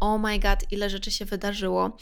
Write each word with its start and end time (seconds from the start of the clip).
oh 0.00 0.18
my 0.18 0.38
god, 0.38 0.72
ile 0.72 0.90
rzeczy 0.90 1.10
się 1.10 1.24
wydarzyło. 1.24 1.96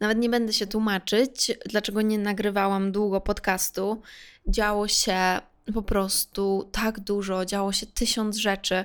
Nawet 0.00 0.18
nie 0.18 0.28
będę 0.28 0.52
się 0.52 0.66
tłumaczyć, 0.66 1.52
dlaczego 1.66 2.02
nie 2.02 2.18
nagrywałam 2.18 2.92
długo 2.92 3.20
podcastu. 3.20 4.02
Działo 4.48 4.88
się 4.88 5.40
po 5.74 5.82
prostu 5.82 6.68
tak 6.72 7.00
dużo, 7.00 7.44
działo 7.44 7.72
się 7.72 7.86
tysiąc 7.86 8.36
rzeczy, 8.36 8.84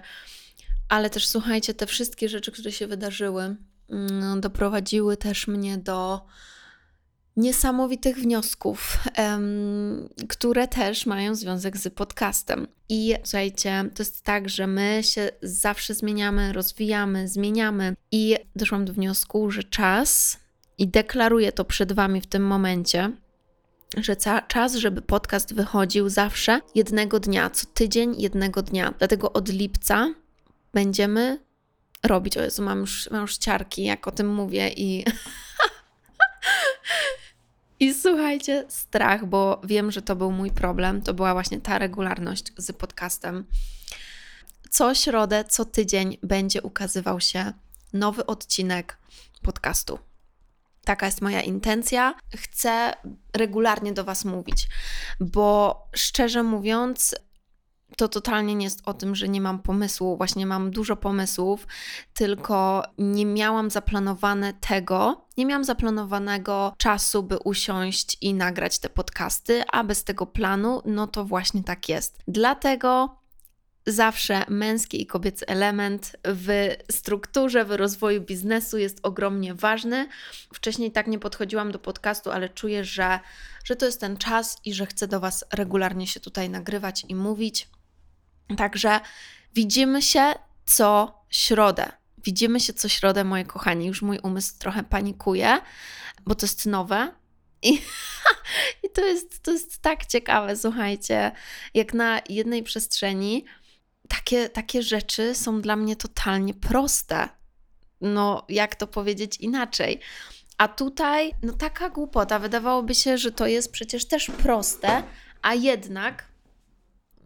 ale 0.89 1.09
też 1.09 1.27
słuchajcie, 1.27 1.73
te 1.73 1.85
wszystkie 1.85 2.29
rzeczy, 2.29 2.51
które 2.51 2.71
się 2.71 2.87
wydarzyły, 2.87 3.55
mm, 3.89 4.41
doprowadziły 4.41 5.17
też 5.17 5.47
mnie 5.47 5.77
do 5.77 6.21
niesamowitych 7.37 8.17
wniosków, 8.17 8.97
um, 9.17 10.09
które 10.29 10.67
też 10.67 11.05
mają 11.05 11.35
związek 11.35 11.77
z 11.77 11.93
podcastem. 11.93 12.67
I 12.89 13.15
słuchajcie, 13.23 13.85
to 13.95 14.03
jest 14.03 14.23
tak, 14.23 14.49
że 14.49 14.67
my 14.67 14.99
się 15.03 15.29
zawsze 15.41 15.93
zmieniamy, 15.93 16.53
rozwijamy, 16.53 17.27
zmieniamy, 17.27 17.95
i 18.11 18.37
doszłam 18.55 18.85
do 18.85 18.93
wniosku, 18.93 19.51
że 19.51 19.63
czas, 19.63 20.39
i 20.77 20.87
deklaruję 20.87 21.51
to 21.51 21.65
przed 21.65 21.93
Wami 21.93 22.21
w 22.21 22.27
tym 22.27 22.43
momencie, 22.43 23.11
że 23.97 24.15
czas, 24.47 24.75
żeby 24.75 25.01
podcast 25.01 25.53
wychodził 25.53 26.09
zawsze 26.09 26.61
jednego 26.75 27.19
dnia, 27.19 27.49
co 27.49 27.67
tydzień 27.73 28.21
jednego 28.21 28.61
dnia. 28.61 28.93
Dlatego 28.99 29.33
od 29.33 29.49
lipca 29.49 30.13
będziemy 30.73 31.39
robić. 32.03 32.37
O 32.37 32.41
Jezu, 32.41 32.61
mam 32.61 32.79
już, 32.79 33.09
mam 33.11 33.21
już 33.21 33.37
ciarki, 33.37 33.83
jak 33.83 34.07
o 34.07 34.11
tym 34.11 34.33
mówię, 34.33 34.69
i 34.69 35.05
I 37.81 37.93
słuchajcie, 37.93 38.65
strach, 38.67 39.25
bo 39.25 39.61
wiem, 39.63 39.91
że 39.91 40.01
to 40.01 40.15
był 40.15 40.31
mój 40.31 40.51
problem. 40.51 41.01
To 41.01 41.13
była 41.13 41.33
właśnie 41.33 41.61
ta 41.61 41.79
regularność 41.79 42.45
z 42.57 42.71
podcastem. 42.71 43.45
Co 44.69 44.95
środę, 44.95 45.43
co 45.43 45.65
tydzień 45.65 46.17
będzie 46.23 46.61
ukazywał 46.61 47.21
się 47.21 47.53
nowy 47.93 48.25
odcinek 48.25 48.97
podcastu. 49.41 49.99
Taka 50.85 51.05
jest 51.05 51.21
moja 51.21 51.41
intencja. 51.41 52.13
Chcę 52.35 52.93
regularnie 53.33 53.93
do 53.93 54.03
Was 54.03 54.25
mówić, 54.25 54.67
bo 55.19 55.77
szczerze 55.95 56.43
mówiąc, 56.43 57.15
to 57.97 58.07
totalnie 58.07 58.55
nie 58.55 58.65
jest 58.65 58.81
o 58.85 58.93
tym, 58.93 59.15
że 59.15 59.29
nie 59.29 59.41
mam 59.41 59.59
pomysłu. 59.59 60.17
Właśnie 60.17 60.45
mam 60.45 60.71
dużo 60.71 60.95
pomysłów, 60.95 61.67
tylko 62.13 62.83
nie 62.97 63.25
miałam 63.25 63.69
zaplanowane 63.69 64.53
tego, 64.53 65.25
nie 65.37 65.45
miałam 65.45 65.63
zaplanowanego 65.63 66.73
czasu, 66.77 67.23
by 67.23 67.39
usiąść 67.39 68.17
i 68.21 68.33
nagrać 68.33 68.79
te 68.79 68.89
podcasty, 68.89 69.63
a 69.71 69.83
bez 69.83 70.03
tego 70.03 70.25
planu, 70.25 70.81
no 70.85 71.07
to 71.07 71.25
właśnie 71.25 71.63
tak 71.63 71.89
jest. 71.89 72.19
Dlatego 72.27 73.21
zawsze 73.85 74.45
męski 74.49 75.01
i 75.01 75.05
kobiecy 75.05 75.47
element 75.47 76.15
w 76.25 76.75
strukturze, 76.91 77.65
w 77.65 77.71
rozwoju 77.71 78.21
biznesu 78.21 78.77
jest 78.77 78.99
ogromnie 79.03 79.55
ważny. 79.55 80.07
Wcześniej 80.53 80.91
tak 80.91 81.07
nie 81.07 81.19
podchodziłam 81.19 81.71
do 81.71 81.79
podcastu, 81.79 82.31
ale 82.31 82.49
czuję, 82.49 82.83
że, 82.83 83.19
że 83.63 83.75
to 83.75 83.85
jest 83.85 83.99
ten 83.99 84.17
czas 84.17 84.57
i 84.65 84.73
że 84.73 84.85
chcę 84.85 85.07
do 85.07 85.19
Was 85.19 85.45
regularnie 85.53 86.07
się 86.07 86.19
tutaj 86.19 86.49
nagrywać 86.49 87.05
i 87.09 87.15
mówić. 87.15 87.69
Także 88.57 88.99
widzimy 89.55 90.01
się 90.01 90.33
co 90.65 91.21
środę. 91.29 91.91
Widzimy 92.23 92.59
się 92.59 92.73
co 92.73 92.89
środę, 92.89 93.23
moje 93.23 93.45
kochani. 93.45 93.85
Już 93.85 94.01
mój 94.01 94.19
umysł 94.23 94.53
trochę 94.59 94.83
panikuje, 94.83 95.61
bo 96.25 96.35
to 96.35 96.45
jest 96.45 96.65
nowe. 96.65 97.11
I, 97.61 97.73
i 98.83 98.89
to, 98.93 99.05
jest, 99.05 99.43
to 99.43 99.51
jest 99.51 99.81
tak 99.81 100.05
ciekawe, 100.05 100.57
słuchajcie, 100.57 101.31
jak 101.73 101.93
na 101.93 102.21
jednej 102.29 102.63
przestrzeni 102.63 103.45
takie, 104.09 104.49
takie 104.49 104.83
rzeczy 104.83 105.35
są 105.35 105.61
dla 105.61 105.75
mnie 105.75 105.95
totalnie 105.95 106.53
proste. 106.53 107.29
No, 108.01 108.45
jak 108.49 108.75
to 108.75 108.87
powiedzieć 108.87 109.37
inaczej? 109.37 109.99
A 110.57 110.67
tutaj, 110.67 111.33
no 111.43 111.53
taka 111.53 111.89
głupota, 111.89 112.39
wydawałoby 112.39 112.95
się, 112.95 113.17
że 113.17 113.31
to 113.31 113.47
jest 113.47 113.71
przecież 113.71 114.05
też 114.05 114.31
proste, 114.43 115.03
a 115.41 115.53
jednak 115.53 116.30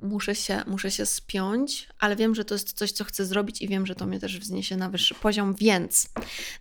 muszę 0.06 0.36
się, 0.36 0.62
muszę 0.68 0.92
się 0.92 1.06
spiąć, 1.06 1.88
ale 2.00 2.16
wiem, 2.16 2.36
że 2.36 2.46
to 2.46 2.56
jest 2.56 2.74
coś, 2.74 2.92
co 2.92 3.04
chcę 3.04 3.26
zrobić 3.26 3.62
i 3.62 3.68
wiem, 3.68 3.86
że 3.86 3.96
to 3.96 4.06
mnie 4.06 4.20
też 4.20 4.40
wzniesie 4.40 4.78
na 4.78 4.90
wyższy 4.90 5.16
poziom, 5.16 5.56
więc 5.56 6.10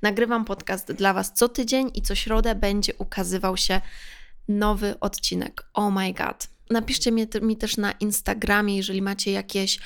nagrywam 0.03 0.45
podcast 0.45 0.93
dla 0.93 1.13
Was 1.13 1.33
co 1.35 1.49
tydzień 1.49 1.91
i 1.95 2.03
co 2.03 2.15
środę 2.15 2.55
będzie 2.55 2.95
ukazywał 2.99 3.57
się 3.57 3.81
nowy 4.49 5.01
odcinek. 5.01 5.67
Oh 5.75 5.91
my 5.91 6.13
god. 6.13 6.49
Napiszcie 6.71 7.13
mi, 7.13 7.27
mi 7.43 7.57
też 7.57 7.77
na 7.77 7.93
Instagramie, 7.93 8.77
jeżeli 8.77 9.03
macie 9.03 9.33
jakieś 9.33 9.79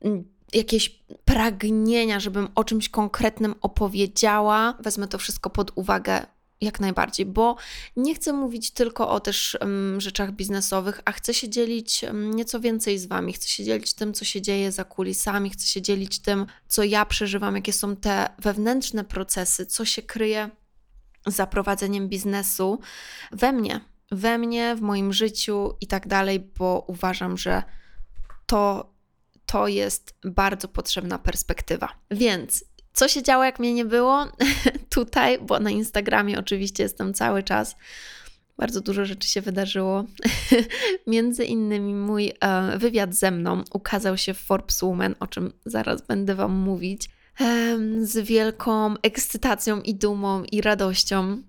mm, 0.00 0.24
jakieś 0.52 0.88
pragnienia, 1.24 2.20
żebym 2.20 2.48
o 2.54 2.64
czymś 2.64 2.88
konkretnym 2.88 3.54
opowiedziała. 3.60 4.74
Wezmę 4.80 5.08
to 5.08 5.18
wszystko 5.18 5.50
pod 5.50 5.72
uwagę 5.74 6.26
jak 6.60 6.80
najbardziej, 6.80 7.26
bo 7.26 7.56
nie 7.96 8.14
chcę 8.14 8.32
mówić 8.32 8.70
tylko 8.70 9.08
o 9.10 9.20
też 9.20 9.58
um, 9.60 10.00
rzeczach 10.00 10.32
biznesowych, 10.32 11.00
a 11.04 11.12
chcę 11.12 11.34
się 11.34 11.48
dzielić 11.48 12.02
um, 12.04 12.34
nieco 12.34 12.60
więcej 12.60 12.98
z 12.98 13.06
Wami. 13.06 13.32
Chcę 13.32 13.48
się 13.48 13.64
dzielić 13.64 13.94
tym, 13.94 14.14
co 14.14 14.24
się 14.24 14.42
dzieje 14.42 14.72
za 14.72 14.84
kulisami, 14.84 15.50
chcę 15.50 15.66
się 15.66 15.82
dzielić 15.82 16.18
tym, 16.18 16.46
co 16.68 16.82
ja 16.84 17.06
przeżywam, 17.06 17.56
jakie 17.56 17.72
są 17.72 17.96
te 17.96 18.28
wewnętrzne 18.38 19.04
procesy, 19.04 19.66
co 19.66 19.84
się 19.84 20.02
kryje 20.02 20.50
za 21.26 21.46
prowadzeniem 21.46 22.08
biznesu 22.08 22.80
we 23.32 23.52
mnie, 23.52 23.80
we 24.10 24.38
mnie, 24.38 24.76
w 24.76 24.80
moim 24.80 25.12
życiu 25.12 25.76
i 25.80 25.86
tak 25.86 26.08
dalej, 26.08 26.40
bo 26.58 26.84
uważam, 26.88 27.38
że 27.38 27.62
to, 28.46 28.92
to 29.46 29.68
jest 29.68 30.18
bardzo 30.24 30.68
potrzebna 30.68 31.18
perspektywa. 31.18 31.88
Więc 32.10 32.64
co 32.96 33.08
się 33.08 33.22
działo, 33.22 33.44
jak 33.44 33.58
mnie 33.58 33.74
nie 33.74 33.84
było? 33.84 34.26
Tutaj, 34.90 35.38
bo 35.38 35.60
na 35.60 35.70
Instagramie 35.70 36.38
oczywiście 36.38 36.82
jestem 36.82 37.14
cały 37.14 37.42
czas. 37.42 37.76
Bardzo 38.58 38.80
dużo 38.80 39.04
rzeczy 39.04 39.28
się 39.28 39.40
wydarzyło. 39.40 40.04
Między 41.06 41.44
innymi 41.44 41.94
mój 41.94 42.32
e, 42.40 42.78
wywiad 42.78 43.14
ze 43.14 43.30
mną 43.30 43.64
ukazał 43.72 44.16
się 44.16 44.34
w 44.34 44.38
Forbes 44.38 44.82
Woman, 44.82 45.14
o 45.20 45.26
czym 45.26 45.52
zaraz 45.66 46.02
będę 46.02 46.34
Wam 46.34 46.52
mówić. 46.52 47.10
E, 47.40 47.76
z 48.02 48.18
wielką 48.18 48.94
ekscytacją 49.02 49.80
i 49.80 49.94
dumą 49.94 50.42
i 50.52 50.60
radością. 50.60 51.42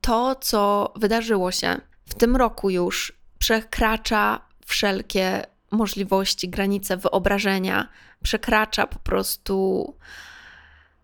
To, 0.00 0.34
co 0.34 0.92
wydarzyło 0.96 1.52
się 1.52 1.80
w 2.06 2.14
tym 2.14 2.36
roku 2.36 2.70
już, 2.70 3.12
przekracza 3.38 4.40
wszelkie 4.66 5.42
możliwości, 5.70 6.48
granice 6.48 6.96
wyobrażenia, 6.96 7.88
przekracza 8.22 8.86
po 8.86 8.98
prostu 8.98 9.94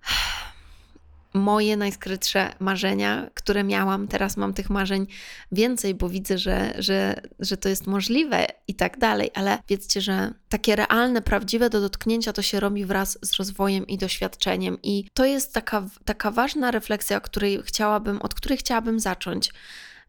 moje 1.34 1.76
najskrytsze 1.76 2.54
marzenia, 2.60 3.30
które 3.34 3.64
miałam. 3.64 4.08
Teraz 4.08 4.36
mam 4.36 4.54
tych 4.54 4.70
marzeń 4.70 5.06
więcej, 5.52 5.94
bo 5.94 6.08
widzę, 6.08 6.38
że, 6.38 6.74
że, 6.78 7.20
że 7.38 7.56
to 7.56 7.68
jest 7.68 7.86
możliwe 7.86 8.46
i 8.68 8.74
tak 8.74 8.98
dalej, 8.98 9.30
ale 9.34 9.58
wiedzcie, 9.68 10.00
że 10.00 10.34
takie 10.48 10.76
realne, 10.76 11.22
prawdziwe 11.22 11.70
do 11.70 11.80
dotknięcia 11.80 12.32
to 12.32 12.42
się 12.42 12.60
robi 12.60 12.84
wraz 12.84 13.18
z 13.22 13.34
rozwojem 13.34 13.86
i 13.86 13.98
doświadczeniem. 13.98 14.78
I 14.82 15.08
to 15.14 15.24
jest 15.24 15.52
taka, 15.52 15.88
taka 16.04 16.30
ważna 16.30 16.70
refleksja, 16.70 17.20
której 17.20 17.62
chciałabym, 17.62 18.22
od 18.22 18.34
której 18.34 18.58
chciałabym 18.58 19.00
zacząć, 19.00 19.52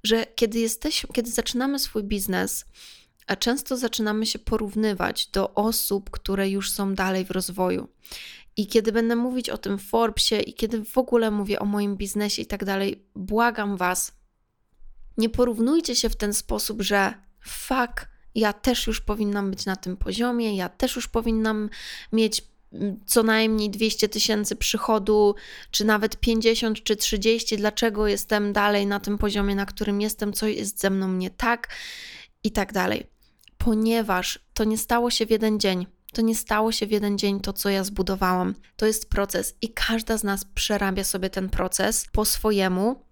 że 0.04 0.26
kiedy, 0.36 0.60
jesteś, 0.60 1.06
kiedy 1.14 1.32
zaczynamy 1.32 1.80
swój 1.80 2.04
biznes, 2.04 2.66
a 3.28 3.36
często 3.36 3.78
zaczynamy 3.78 4.26
się 4.26 4.40
porównywać 4.40 5.28
do 5.28 5.54
osób, 5.54 6.10
które 6.10 6.50
już 6.50 6.72
są 6.72 6.96
dalej 6.96 7.26
w 7.26 7.32
rozwoju. 7.32 7.88
I 8.58 8.68
kiedy 8.68 8.92
będę 8.92 9.16
mówić 9.16 9.50
o 9.50 9.58
tym 9.58 9.78
Forbesie 9.78 10.40
i 10.40 10.54
kiedy 10.54 10.86
w 10.86 10.98
ogóle 10.98 11.32
mówię 11.32 11.60
o 11.60 11.66
moim 11.66 11.98
biznesie 11.98 12.42
i 12.42 12.46
tak 12.46 12.66
dalej, 12.66 13.06
błagam 13.16 13.78
Was, 13.78 14.12
nie 15.18 15.30
porównujcie 15.30 15.96
się 15.96 16.10
w 16.10 16.16
ten 16.16 16.34
sposób, 16.34 16.82
że 16.82 17.14
fuck, 17.42 18.08
ja 18.36 18.54
też 18.54 18.88
już 18.88 19.02
powinnam 19.02 19.52
być 19.52 19.66
na 19.66 19.76
tym 19.76 19.98
poziomie, 19.98 20.56
ja 20.56 20.70
też 20.70 20.96
już 20.96 21.08
powinnam 21.08 21.70
mieć 22.12 22.42
mm, 22.74 23.00
co 23.06 23.24
najmniej 23.24 23.70
200 23.70 24.10
tysięcy 24.10 24.56
przychodu, 24.56 25.36
czy 25.72 25.86
nawet 25.86 26.18
50 26.18 26.84
czy 26.84 26.96
30, 26.96 27.58
dlaczego 27.58 28.08
jestem 28.08 28.54
dalej 28.54 28.88
na 28.88 29.00
tym 29.00 29.18
poziomie, 29.18 29.56
na 29.56 29.66
którym 29.66 30.02
jestem, 30.02 30.34
co 30.34 30.48
jest 30.48 30.80
ze 30.80 30.90
mną 30.90 31.14
nie 31.14 31.30
tak 31.30 31.68
i 32.44 32.52
tak 32.52 32.74
dalej. 32.74 33.08
Ponieważ 33.58 34.40
to 34.54 34.64
nie 34.64 34.78
stało 34.78 35.12
się 35.12 35.26
w 35.26 35.30
jeden 35.30 35.60
dzień. 35.60 35.95
To 36.16 36.22
nie 36.22 36.36
stało 36.36 36.72
się 36.72 36.88
w 36.88 36.92
jeden 36.92 37.18
dzień 37.18 37.40
to, 37.40 37.54
co 37.54 37.70
ja 37.70 37.84
zbudowałam. 37.84 38.56
To 38.76 38.86
jest 38.86 39.10
proces 39.10 39.56
i 39.62 39.70
każda 39.70 40.18
z 40.18 40.24
nas 40.24 40.46
przerabia 40.46 41.04
sobie 41.04 41.30
ten 41.30 41.50
proces 41.50 42.06
po 42.12 42.26
swojemu. 42.26 43.06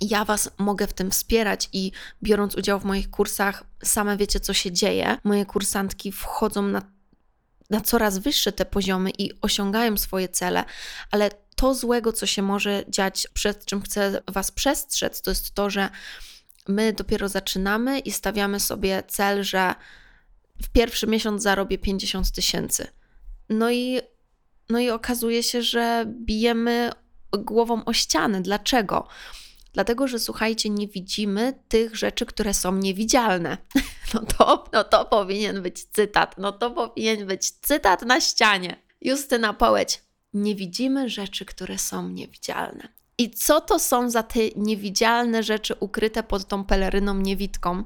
Ja 0.00 0.24
Was 0.24 0.50
mogę 0.58 0.86
w 0.86 0.92
tym 0.92 1.10
wspierać 1.10 1.68
i 1.72 1.92
biorąc 2.22 2.56
udział 2.56 2.80
w 2.80 2.84
moich 2.84 3.10
kursach, 3.10 3.64
same 3.84 4.16
wiecie, 4.16 4.40
co 4.40 4.54
się 4.54 4.72
dzieje. 4.72 5.18
Moje 5.24 5.46
kursantki 5.46 6.12
wchodzą 6.12 6.62
na, 6.62 6.82
na 7.70 7.80
coraz 7.80 8.18
wyższe 8.18 8.52
te 8.52 8.64
poziomy 8.64 9.10
i 9.18 9.30
osiągają 9.40 9.96
swoje 9.96 10.28
cele, 10.28 10.64
ale 11.10 11.30
to 11.56 11.74
złego, 11.74 12.12
co 12.12 12.26
się 12.26 12.42
może 12.42 12.84
dziać, 12.88 13.28
przed 13.34 13.64
czym 13.64 13.82
chcę 13.82 14.22
Was 14.28 14.50
przestrzec, 14.50 15.22
to 15.22 15.30
jest 15.30 15.54
to, 15.54 15.70
że 15.70 15.88
my 16.68 16.92
dopiero 16.92 17.28
zaczynamy 17.28 17.98
i 17.98 18.12
stawiamy 18.12 18.60
sobie 18.60 19.02
cel, 19.08 19.44
że 19.44 19.74
w 20.62 20.68
pierwszy 20.68 21.06
miesiąc 21.06 21.42
zarobię 21.42 21.78
50 21.78 22.30
tysięcy. 22.30 22.86
No 23.48 23.70
i, 23.70 24.00
no 24.68 24.78
i 24.78 24.90
okazuje 24.90 25.42
się, 25.42 25.62
że 25.62 26.04
bijemy 26.08 26.90
głową 27.38 27.84
o 27.84 27.92
ścianę. 27.92 28.40
Dlaczego? 28.42 29.08
Dlatego, 29.72 30.08
że 30.08 30.18
słuchajcie, 30.18 30.70
nie 30.70 30.88
widzimy 30.88 31.54
tych 31.68 31.96
rzeczy, 31.96 32.26
które 32.26 32.54
są 32.54 32.76
niewidzialne. 32.76 33.58
No 34.14 34.20
to, 34.20 34.64
no 34.72 34.84
to 34.84 35.04
powinien 35.04 35.62
być 35.62 35.84
cytat. 35.84 36.38
No 36.38 36.52
to 36.52 36.70
powinien 36.70 37.26
być 37.26 37.50
cytat 37.50 38.02
na 38.02 38.20
ścianie. 38.20 38.76
Justyna 39.00 39.52
Połeć. 39.52 40.02
Nie 40.34 40.54
widzimy 40.54 41.08
rzeczy, 41.08 41.44
które 41.44 41.78
są 41.78 42.08
niewidzialne. 42.08 42.88
I 43.18 43.30
co 43.30 43.60
to 43.60 43.78
są 43.78 44.10
za 44.10 44.22
te 44.22 44.38
niewidzialne 44.56 45.42
rzeczy 45.42 45.74
ukryte 45.80 46.22
pod 46.22 46.48
tą 46.48 46.64
peleryną 46.64 47.14
niewidką? 47.14 47.84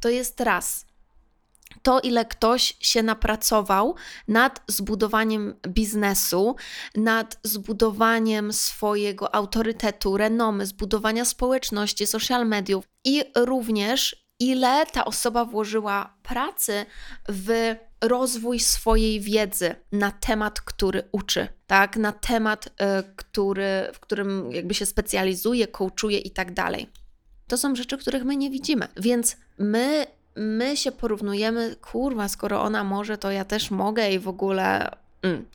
To 0.00 0.08
jest 0.08 0.40
raz 0.40 0.86
to, 1.82 2.00
ile 2.00 2.24
ktoś 2.24 2.76
się 2.80 3.02
napracował 3.02 3.94
nad 4.28 4.62
zbudowaniem 4.68 5.54
biznesu, 5.68 6.56
nad 6.96 7.38
zbudowaniem 7.42 8.52
swojego 8.52 9.34
autorytetu, 9.34 10.16
renomy, 10.16 10.66
zbudowania 10.66 11.24
społeczności, 11.24 12.06
social 12.06 12.46
mediów 12.46 12.84
i 13.04 13.24
również 13.36 14.28
ile 14.40 14.86
ta 14.86 15.04
osoba 15.04 15.44
włożyła 15.44 16.14
pracy 16.22 16.86
w 17.28 17.74
rozwój 18.00 18.60
swojej 18.60 19.20
wiedzy 19.20 19.74
na 19.92 20.10
temat, 20.10 20.60
który 20.60 21.02
uczy, 21.12 21.48
tak, 21.66 21.96
na 21.96 22.12
temat, 22.12 22.66
y, 22.66 22.70
który, 23.16 23.90
w 23.94 24.00
którym 24.00 24.52
jakby 24.52 24.74
się 24.74 24.86
specjalizuje, 24.86 25.68
coachuje 25.68 26.18
i 26.18 26.30
tak 26.30 26.54
dalej. 26.54 26.90
To 27.46 27.56
są 27.56 27.76
rzeczy, 27.76 27.98
których 27.98 28.24
my 28.24 28.36
nie 28.36 28.50
widzimy, 28.50 28.88
więc 28.96 29.36
my 29.58 30.06
my 30.36 30.76
się 30.76 30.92
porównujemy, 30.92 31.76
kurwa, 31.76 32.28
skoro 32.28 32.62
ona 32.62 32.84
może, 32.84 33.18
to 33.18 33.30
ja 33.30 33.44
też 33.44 33.70
mogę 33.70 34.10
i 34.10 34.18
w 34.18 34.28
ogóle. 34.28 34.90
Mm. 35.22 35.46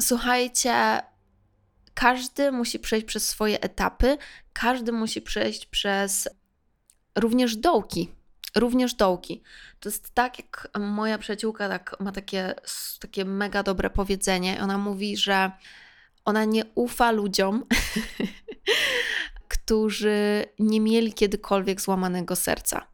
Słuchajcie, 0.00 1.02
każdy 1.94 2.52
musi 2.52 2.78
przejść 2.78 3.06
przez 3.06 3.28
swoje 3.28 3.60
etapy, 3.60 4.18
każdy 4.52 4.92
musi 4.92 5.22
przejść 5.22 5.66
przez 5.66 6.28
również 7.16 7.56
dołki. 7.56 8.10
Również 8.56 8.94
dołki. 8.94 9.42
To 9.80 9.88
jest 9.88 10.14
tak, 10.14 10.38
jak 10.38 10.68
moja 10.78 11.18
przyjaciółka 11.18 11.68
tak, 11.68 11.96
ma 12.00 12.12
takie, 12.12 12.54
takie 13.00 13.24
mega 13.24 13.62
dobre 13.62 13.90
powiedzenie. 13.90 14.60
Ona 14.62 14.78
mówi, 14.78 15.16
że 15.16 15.50
ona 16.24 16.44
nie 16.44 16.62
ufa 16.74 17.10
ludziom, 17.10 17.64
którzy 19.48 20.44
nie 20.58 20.80
mieli 20.80 21.12
kiedykolwiek 21.12 21.80
złamanego 21.80 22.36
serca 22.36 22.86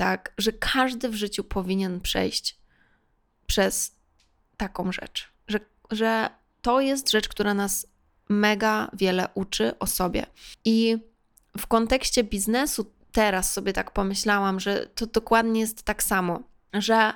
tak, 0.00 0.32
że 0.38 0.52
każdy 0.52 1.08
w 1.08 1.14
życiu 1.14 1.44
powinien 1.44 2.00
przejść 2.00 2.58
przez 3.46 3.94
taką 4.56 4.92
rzecz, 4.92 5.28
że, 5.48 5.60
że 5.90 6.30
to 6.62 6.80
jest 6.80 7.10
rzecz, 7.10 7.28
która 7.28 7.54
nas 7.54 7.86
mega 8.28 8.90
wiele 8.92 9.28
uczy 9.34 9.78
o 9.78 9.86
sobie. 9.86 10.26
I 10.64 10.98
w 11.58 11.66
kontekście 11.66 12.24
biznesu 12.24 12.92
teraz 13.12 13.52
sobie 13.52 13.72
tak 13.72 13.90
pomyślałam, 13.90 14.60
że 14.60 14.86
to 14.94 15.06
dokładnie 15.06 15.60
jest 15.60 15.82
tak 15.82 16.02
samo, 16.02 16.42
że 16.72 17.12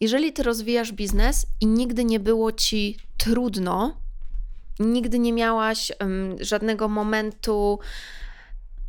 jeżeli 0.00 0.32
ty 0.32 0.42
rozwijasz 0.42 0.92
biznes 0.92 1.46
i 1.60 1.66
nigdy 1.66 2.04
nie 2.04 2.20
było 2.20 2.52
ci 2.52 2.98
trudno, 3.18 3.96
nigdy 4.78 5.18
nie 5.18 5.32
miałaś 5.32 5.92
um, 6.00 6.36
żadnego 6.40 6.88
momentu 6.88 7.78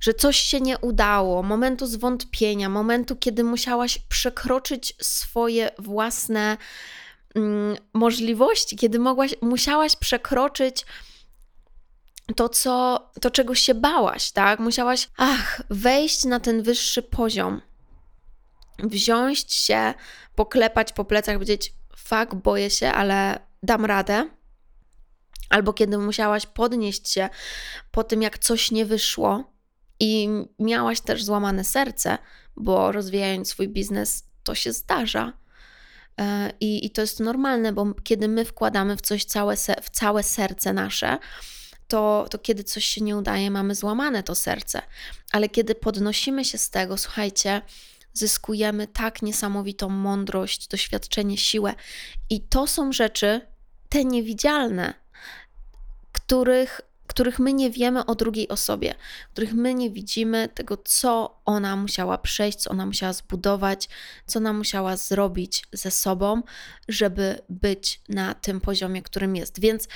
że 0.03 0.13
coś 0.13 0.37
się 0.37 0.61
nie 0.61 0.77
udało, 0.77 1.43
momentu 1.43 1.85
zwątpienia, 1.85 2.69
momentu, 2.69 3.15
kiedy 3.15 3.43
musiałaś 3.43 3.97
przekroczyć 3.97 4.95
swoje 5.01 5.71
własne 5.79 6.57
mm, 7.35 7.77
możliwości, 7.93 8.75
kiedy 8.75 8.99
mogłaś, 8.99 9.35
musiałaś 9.41 9.95
przekroczyć 9.95 10.85
to, 12.35 12.49
co, 12.49 12.99
to, 13.21 13.31
czego 13.31 13.55
się 13.55 13.73
bałaś, 13.73 14.31
tak? 14.31 14.59
Musiałaś, 14.59 15.09
ach, 15.17 15.61
wejść 15.69 16.25
na 16.25 16.39
ten 16.39 16.63
wyższy 16.63 17.01
poziom, 17.01 17.61
wziąć 18.79 19.53
się, 19.53 19.93
poklepać 20.35 20.93
po 20.93 21.05
plecach, 21.05 21.35
powiedzieć, 21.35 21.73
fak, 21.95 22.35
boję 22.35 22.69
się, 22.69 22.91
ale 22.91 23.39
dam 23.63 23.85
radę. 23.85 24.29
Albo 25.49 25.73
kiedy 25.73 25.97
musiałaś 25.97 26.45
podnieść 26.45 27.09
się 27.09 27.29
po 27.91 28.03
tym, 28.03 28.21
jak 28.21 28.37
coś 28.37 28.71
nie 28.71 28.85
wyszło, 28.85 29.52
i 30.03 30.29
miałaś 30.59 31.01
też 31.01 31.23
złamane 31.23 31.63
serce, 31.63 32.17
bo 32.55 32.91
rozwijając 32.91 33.49
swój 33.49 33.67
biznes, 33.69 34.23
to 34.43 34.55
się 34.55 34.73
zdarza. 34.73 35.33
E, 36.19 36.51
I, 36.59 36.85
I 36.85 36.89
to 36.89 37.01
jest 37.01 37.19
normalne, 37.19 37.73
bo 37.73 37.93
kiedy 38.03 38.27
my 38.27 38.45
wkładamy 38.45 38.97
w 38.97 39.01
coś 39.01 39.25
całe, 39.25 39.55
w 39.57 39.89
całe 39.91 40.23
serce 40.23 40.73
nasze, 40.73 41.17
to, 41.87 42.25
to 42.31 42.39
kiedy 42.39 42.63
coś 42.63 42.85
się 42.85 43.01
nie 43.01 43.17
udaje, 43.17 43.51
mamy 43.51 43.75
złamane 43.75 44.23
to 44.23 44.35
serce. 44.35 44.81
Ale 45.31 45.49
kiedy 45.49 45.75
podnosimy 45.75 46.45
się 46.45 46.57
z 46.57 46.69
tego, 46.69 46.97
słuchajcie, 46.97 47.61
zyskujemy 48.13 48.87
tak 48.87 49.21
niesamowitą 49.21 49.89
mądrość, 49.89 50.67
doświadczenie, 50.67 51.37
siłę. 51.37 51.73
I 52.29 52.41
to 52.41 52.67
są 52.67 52.91
rzeczy, 52.91 53.41
te 53.89 54.05
niewidzialne, 54.05 54.93
których 56.11 56.81
których 57.13 57.39
my 57.39 57.53
nie 57.53 57.69
wiemy 57.69 58.05
o 58.05 58.15
drugiej 58.15 58.47
osobie, 58.47 58.95
których 59.31 59.53
my 59.53 59.73
nie 59.73 59.89
widzimy 59.89 60.49
tego, 60.53 60.77
co 60.77 61.41
ona 61.45 61.75
musiała 61.75 62.17
przejść, 62.17 62.57
co 62.57 62.69
ona 62.69 62.85
musiała 62.85 63.13
zbudować, 63.13 63.89
co 64.25 64.39
ona 64.39 64.53
musiała 64.53 64.97
zrobić 64.97 65.63
ze 65.73 65.91
sobą, 65.91 66.43
żeby 66.87 67.41
być 67.49 68.01
na 68.09 68.33
tym 68.33 68.61
poziomie, 68.61 69.01
którym 69.01 69.35
jest. 69.35 69.59
Więc 69.59 69.87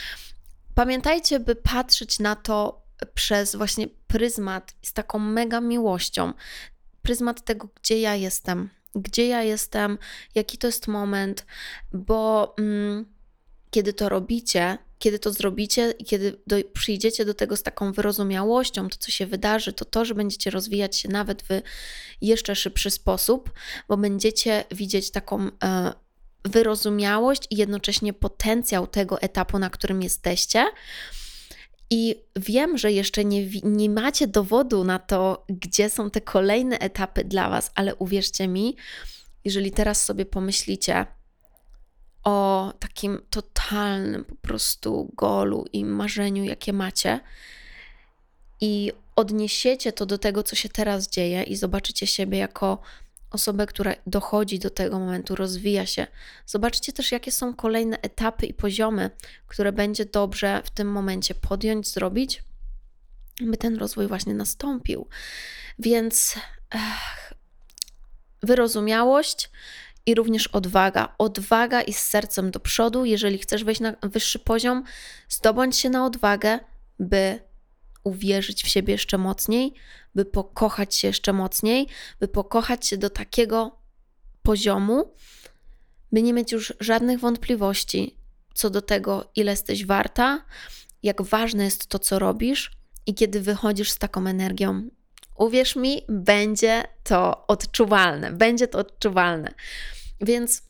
pamiętajcie, 0.76 1.40
by 1.40 1.56
patrzeć 1.56 2.20
na 2.20 2.36
to 2.36 2.82
przez 3.14 3.56
właśnie 3.56 3.88
pryzmat 4.08 4.76
z 4.82 4.94
taką 4.94 5.20
mega 5.20 5.62
miłością, 5.62 6.34
pryzmat 7.02 7.46
tego, 7.46 7.70
gdzie 7.82 8.00
ja 8.00 8.16
jestem, 8.16 8.70
gdzie 8.96 9.28
ja 9.28 9.44
jestem, 9.44 9.98
jaki 10.36 10.58
to 10.58 10.68
jest 10.68 10.88
moment, 10.88 11.46
bo 11.94 12.56
mm, 12.58 13.06
kiedy 13.72 13.94
to 13.94 14.10
robicie, 14.10 14.78
kiedy 15.00 15.20
to 15.20 15.32
zrobicie 15.32 15.94
i 16.00 16.06
kiedy 16.06 16.38
do, 16.48 16.56
przyjdziecie 16.74 17.25
do 17.25 17.34
tego 17.34 17.58
z 17.58 17.63
taką 17.63 17.92
wyrozumiałością, 17.92 18.89
to 18.89 18.98
co 19.00 19.12
się 19.12 19.25
wydarzy, 19.25 19.74
to 19.74 19.86
to, 19.86 20.06
że 20.06 20.16
będziecie 20.16 20.50
rozwijać 20.50 20.98
się 20.98 21.10
nawet 21.10 21.44
w 21.44 21.62
jeszcze 22.22 22.56
szybszy 22.56 22.92
sposób, 22.92 23.51
bo 23.88 23.98
będziecie 23.98 24.63
widzieć 24.72 25.12
taką 25.12 25.48
e, 25.63 25.94
wyrozumiałość 26.46 27.44
i 27.50 27.58
jednocześnie 27.58 28.13
potencjał 28.13 28.88
tego 28.88 29.22
etapu, 29.22 29.60
na 29.60 29.70
którym 29.70 30.01
jesteście. 30.01 30.66
I 31.89 32.16
wiem, 32.36 32.77
że 32.77 32.92
jeszcze 32.92 33.25
nie, 33.25 33.48
nie 33.63 33.89
macie 33.89 34.27
dowodu 34.27 34.84
na 34.84 35.00
to, 35.00 35.46
gdzie 35.50 35.89
są 35.89 36.10
te 36.10 36.22
kolejne 36.22 36.80
etapy 36.80 37.24
dla 37.24 37.50
Was, 37.50 37.72
ale 37.75 37.96
uwierzcie 37.96 38.48
mi, 38.48 38.75
jeżeli 39.46 39.72
teraz 39.72 40.06
sobie 40.06 40.25
pomyślicie 40.25 41.06
o 42.27 42.74
takim 42.79 43.22
totalnym 43.29 44.25
po 44.25 44.36
prostu 44.36 45.12
golu 45.13 45.65
i 45.74 45.86
marzeniu, 45.86 46.43
jakie 46.43 46.74
macie, 46.74 47.19
i 48.62 48.91
odniesiecie 49.15 49.93
to 49.93 50.05
do 50.05 50.17
tego, 50.17 50.43
co 50.43 50.55
się 50.55 50.69
teraz 50.69 51.10
dzieje, 51.10 51.43
i 51.43 51.55
zobaczycie 51.55 52.07
siebie 52.07 52.38
jako 52.38 52.81
osobę, 53.31 53.65
która 53.65 53.93
dochodzi 54.07 54.60
do 54.60 54.69
tego 54.69 55.00
momentu, 55.00 55.36
rozwija 55.36 55.86
się. 55.86 56.07
Zobaczcie 56.46 56.93
też, 56.93 57.12
jakie 57.12 57.31
są 57.31 57.53
kolejne 57.53 58.01
etapy 58.01 58.46
i 58.46 58.53
poziomy, 58.53 59.10
które 59.48 59.72
będzie 59.72 60.05
dobrze 60.05 60.62
w 60.65 60.69
tym 60.69 60.91
momencie 60.91 61.36
podjąć, 61.36 61.88
zrobić, 61.88 62.43
by 63.41 63.57
ten 63.57 63.75
rozwój 63.75 64.07
właśnie 64.07 64.34
nastąpił. 64.34 65.07
Więc 65.79 66.36
ech, 66.75 67.34
wyrozumiałość 68.43 69.50
i 70.08 70.16
również 70.16 70.48
odwaga. 70.48 71.16
Odwaga 71.18 71.82
i 71.82 71.94
z 71.94 72.00
sercem 72.00 72.52
do 72.52 72.60
przodu. 72.60 73.06
Jeżeli 73.06 73.38
chcesz 73.38 73.64
wejść 73.64 73.82
na 73.82 73.94
wyższy 74.04 74.40
poziom, 74.40 74.84
zdobądź 75.30 75.78
się 75.78 75.90
na 75.90 76.06
odwagę, 76.06 76.60
by 77.00 77.40
uwierzyć 78.04 78.64
w 78.64 78.68
siebie 78.68 78.92
jeszcze 78.92 79.18
mocniej, 79.18 79.74
by 80.16 80.26
pokochać 80.26 80.96
się 80.96 81.08
jeszcze 81.08 81.34
mocniej, 81.34 81.88
by 82.20 82.28
pokochać 82.28 82.88
się 82.88 82.98
do 82.98 83.10
takiego 83.10 83.78
poziomu, 84.44 85.14
by 86.12 86.22
nie 86.22 86.34
mieć 86.34 86.52
już 86.52 86.74
żadnych 86.80 87.20
wątpliwości 87.20 88.18
co 88.58 88.70
do 88.70 88.82
tego, 88.82 89.32
ile 89.36 89.52
jesteś 89.52 89.86
warta, 89.86 90.42
jak 91.04 91.22
ważne 91.22 91.64
jest 91.64 91.88
to, 91.88 92.00
co 92.00 92.20
robisz 92.20 92.72
i 93.06 93.16
kiedy 93.16 93.42
wychodzisz 93.42 93.92
z 93.92 93.98
taką 93.98 94.28
energią. 94.28 94.90
Uwierz 95.36 95.76
mi, 95.76 96.02
będzie 96.10 96.84
to 97.04 97.48
odczuwalne, 97.48 98.32
będzie 98.32 98.68
to 98.68 98.80
odczuwalne. 98.80 99.54
Więc 100.22 100.62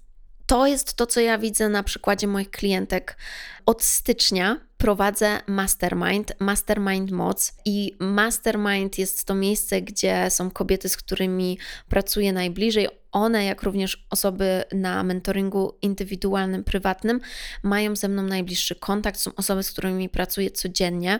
to 0.45 0.67
jest 0.67 0.93
to, 0.93 1.07
co 1.07 1.19
ja 1.19 1.37
widzę 1.37 1.69
na 1.69 1.83
przykładzie 1.83 2.27
moich 2.27 2.51
klientek. 2.51 3.17
Od 3.65 3.83
stycznia 3.83 4.59
prowadzę 4.77 5.39
Mastermind, 5.47 6.33
Mastermind 6.39 7.11
Moc 7.11 7.53
i 7.65 7.95
Mastermind 7.99 8.97
jest 8.97 9.25
to 9.25 9.35
miejsce, 9.35 9.81
gdzie 9.81 10.29
są 10.29 10.51
kobiety, 10.51 10.89
z 10.89 10.97
którymi 10.97 11.57
pracuję 11.89 12.33
najbliżej. 12.33 12.87
One, 13.11 13.45
jak 13.45 13.63
również 13.63 14.07
osoby 14.09 14.63
na 14.71 15.03
mentoringu 15.03 15.77
indywidualnym, 15.81 16.63
prywatnym, 16.63 17.19
mają 17.63 17.95
ze 17.95 18.07
mną 18.07 18.23
najbliższy 18.23 18.75
kontakt. 18.75 19.19
Są 19.19 19.31
osoby, 19.35 19.63
z 19.63 19.71
którymi 19.71 20.09
pracuję 20.09 20.51
codziennie 20.51 21.19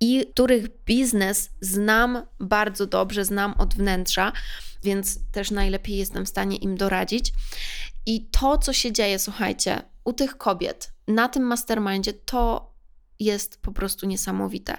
i 0.00 0.26
których 0.32 0.84
biznes 0.84 1.50
znam 1.60 2.22
bardzo 2.40 2.86
dobrze, 2.86 3.24
znam 3.24 3.54
od 3.58 3.74
wnętrza, 3.74 4.32
więc 4.82 5.18
też 5.32 5.50
najlepiej 5.50 5.96
jestem 5.96 6.26
w 6.26 6.28
stanie 6.28 6.56
im 6.56 6.76
doradzić. 6.76 7.32
I 8.06 8.28
to, 8.30 8.58
co 8.58 8.72
się 8.72 8.92
dzieje, 8.92 9.18
słuchajcie, 9.18 9.82
u 10.04 10.12
tych 10.12 10.36
kobiet 10.36 10.92
na 11.08 11.28
tym 11.28 11.42
mastermindzie, 11.42 12.12
to 12.12 12.74
jest 13.20 13.62
po 13.62 13.72
prostu 13.72 14.06
niesamowite. 14.06 14.76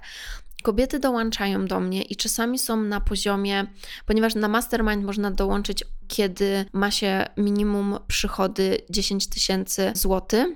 Kobiety 0.64 1.00
dołączają 1.00 1.66
do 1.66 1.80
mnie 1.80 2.02
i 2.02 2.16
czasami 2.16 2.60
są 2.60 2.78
na 2.78 3.02
poziomie, 3.02 3.66
ponieważ 4.06 4.36
na 4.36 4.48
mastermind 4.48 5.04
można 5.04 5.32
dołączyć, 5.32 5.84
kiedy 6.08 6.66
ma 6.74 6.92
się 6.92 7.26
minimum 7.38 8.00
przychody 8.08 8.78
10 8.90 9.28
tysięcy 9.28 9.92
złotych 9.96 10.48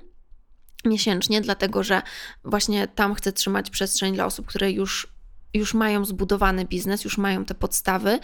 miesięcznie, 0.86 1.40
dlatego 1.40 1.82
że 1.82 2.02
właśnie 2.44 2.88
tam 2.88 3.14
chcę 3.14 3.32
trzymać 3.32 3.70
przestrzeń 3.70 4.14
dla 4.14 4.26
osób, 4.26 4.46
które 4.46 4.72
już, 4.72 5.06
już 5.54 5.74
mają 5.74 6.04
zbudowany 6.04 6.64
biznes, 6.64 7.04
już 7.04 7.18
mają 7.18 7.44
te 7.44 7.54
podstawy. 7.54 8.18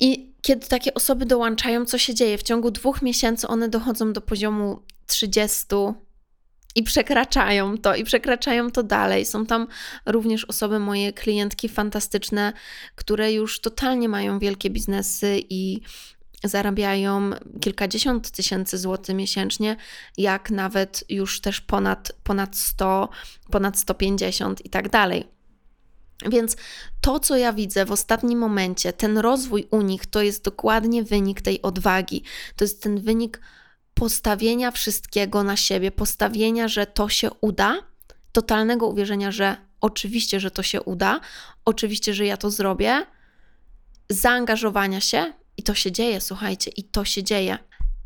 I 0.00 0.32
kiedy 0.42 0.66
takie 0.66 0.94
osoby 0.94 1.26
dołączają, 1.26 1.84
co 1.84 1.98
się 1.98 2.14
dzieje? 2.14 2.38
W 2.38 2.42
ciągu 2.42 2.70
dwóch 2.70 3.02
miesięcy 3.02 3.48
one 3.48 3.68
dochodzą 3.68 4.12
do 4.12 4.20
poziomu 4.20 4.82
30 5.06 5.66
i 6.74 6.82
przekraczają 6.82 7.78
to, 7.78 7.94
i 7.94 8.04
przekraczają 8.04 8.70
to 8.70 8.82
dalej. 8.82 9.26
Są 9.26 9.46
tam 9.46 9.66
również 10.06 10.44
osoby, 10.44 10.78
moje 10.78 11.12
klientki 11.12 11.68
fantastyczne, 11.68 12.52
które 12.94 13.32
już 13.32 13.60
totalnie 13.60 14.08
mają 14.08 14.38
wielkie 14.38 14.70
biznesy 14.70 15.40
i 15.50 15.80
zarabiają 16.44 17.30
kilkadziesiąt 17.60 18.30
tysięcy 18.30 18.78
złotych 18.78 19.16
miesięcznie, 19.16 19.76
jak 20.16 20.50
nawet 20.50 21.04
już 21.08 21.40
też 21.40 21.60
ponad, 21.60 22.12
ponad 22.22 22.56
100, 22.56 23.08
ponad 23.50 23.78
150 23.78 24.64
i 24.64 24.70
tak 24.70 24.88
dalej. 24.88 25.36
Więc 26.30 26.56
to, 27.00 27.20
co 27.20 27.36
ja 27.36 27.52
widzę 27.52 27.84
w 27.84 27.92
ostatnim 27.92 28.38
momencie, 28.38 28.92
ten 28.92 29.18
rozwój 29.18 29.68
u 29.70 29.82
nich, 29.82 30.06
to 30.06 30.22
jest 30.22 30.44
dokładnie 30.44 31.04
wynik 31.04 31.42
tej 31.42 31.62
odwagi. 31.62 32.22
To 32.56 32.64
jest 32.64 32.82
ten 32.82 33.00
wynik 33.00 33.40
postawienia 33.94 34.70
wszystkiego 34.70 35.42
na 35.42 35.56
siebie, 35.56 35.90
postawienia, 35.90 36.68
że 36.68 36.86
to 36.86 37.08
się 37.08 37.30
uda, 37.40 37.78
totalnego 38.32 38.86
uwierzenia, 38.86 39.32
że 39.32 39.56
oczywiście, 39.80 40.40
że 40.40 40.50
to 40.50 40.62
się 40.62 40.82
uda, 40.82 41.20
oczywiście, 41.64 42.14
że 42.14 42.26
ja 42.26 42.36
to 42.36 42.50
zrobię, 42.50 43.06
zaangażowania 44.10 45.00
się 45.00 45.32
to 45.66 45.74
się 45.74 45.92
dzieje, 45.92 46.20
słuchajcie, 46.20 46.70
i 46.76 46.84
to 46.84 47.04
się 47.04 47.22
dzieje. 47.22 47.58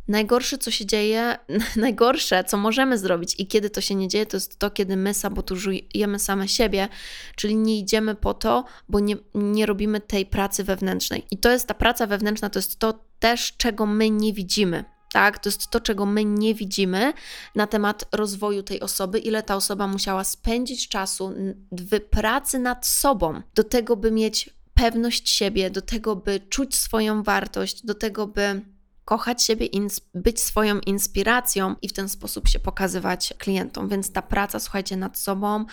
Najgorsze, 0.09 0.59
co 0.59 0.71
się 0.71 0.87
dzieje, 0.87 1.37
najgorsze, 1.76 2.45
co 2.45 2.57
możemy 2.57 2.99
zrobić 2.99 3.35
i 3.38 3.47
kiedy 3.47 3.71
to 3.71 3.81
się 3.81 3.95
nie 3.95 4.09
dzieje, 4.09 4.26
to 4.26 4.37
jest 4.37 4.59
to, 4.59 4.71
kiedy 4.71 4.97
my 4.97 5.14
sabotujemy 5.14 6.19
same 6.19 6.49
siebie, 6.49 6.88
czyli 7.37 7.57
nie 7.57 7.79
idziemy 7.79 8.14
po 8.14 8.35
to, 8.35 8.64
bo 8.88 9.00
nie, 9.00 9.17
nie 9.35 9.67
robimy 9.67 10.00
tej 10.00 10.26
pracy 10.26 10.64
wewnętrznej. 10.64 11.26
I 11.31 11.38
to 11.38 11.50
jest 11.50 11.67
ta 11.67 11.75
praca 11.75 12.07
wewnętrzna, 12.07 12.50
to 12.50 12.59
jest 12.59 12.79
to 12.79 13.05
też, 13.19 13.52
czego 13.57 13.87
my 13.87 14.11
nie 14.11 14.33
widzimy. 14.33 14.85
Tak, 15.12 15.38
to 15.38 15.49
jest 15.49 15.71
to, 15.71 15.81
czego 15.81 16.07
my 16.07 16.25
nie 16.25 16.55
widzimy 16.55 17.12
na 17.55 17.67
temat 17.67 18.05
rozwoju 18.12 18.62
tej 18.62 18.81
osoby, 18.81 19.19
ile 19.19 19.43
ta 19.43 19.57
osoba 19.57 19.87
musiała 19.87 20.25
spędzić 20.25 20.88
czasu 20.88 21.35
w 21.73 22.00
pracy 22.00 22.59
nad 22.59 22.87
sobą, 22.87 23.43
do 23.55 23.64
tego, 23.64 23.97
by 23.97 24.11
mieć 24.11 24.60
pewność 24.80 25.28
siebie, 25.28 25.70
do 25.70 25.82
tego, 25.82 26.16
by 26.16 26.40
czuć 26.40 26.76
swoją 26.76 27.22
wartość, 27.22 27.87
do 27.87 27.94
tego, 27.94 28.26
by 28.26 28.60
kochać 29.04 29.42
siebie, 29.42 29.68
być 30.14 30.40
swoją 30.40 30.80
inspiracją 30.80 31.76
i 31.82 31.88
w 31.88 31.92
ten 31.92 32.08
sposób 32.08 32.49
się 32.49 32.58
pokazywać 32.58 33.34
klientom. 33.38 33.88
Więc 33.88 34.12
ta 34.12 34.22
praca, 34.22 34.60
słuchajcie, 34.60 34.96
nad 34.96 35.18
sobą, 35.18 35.64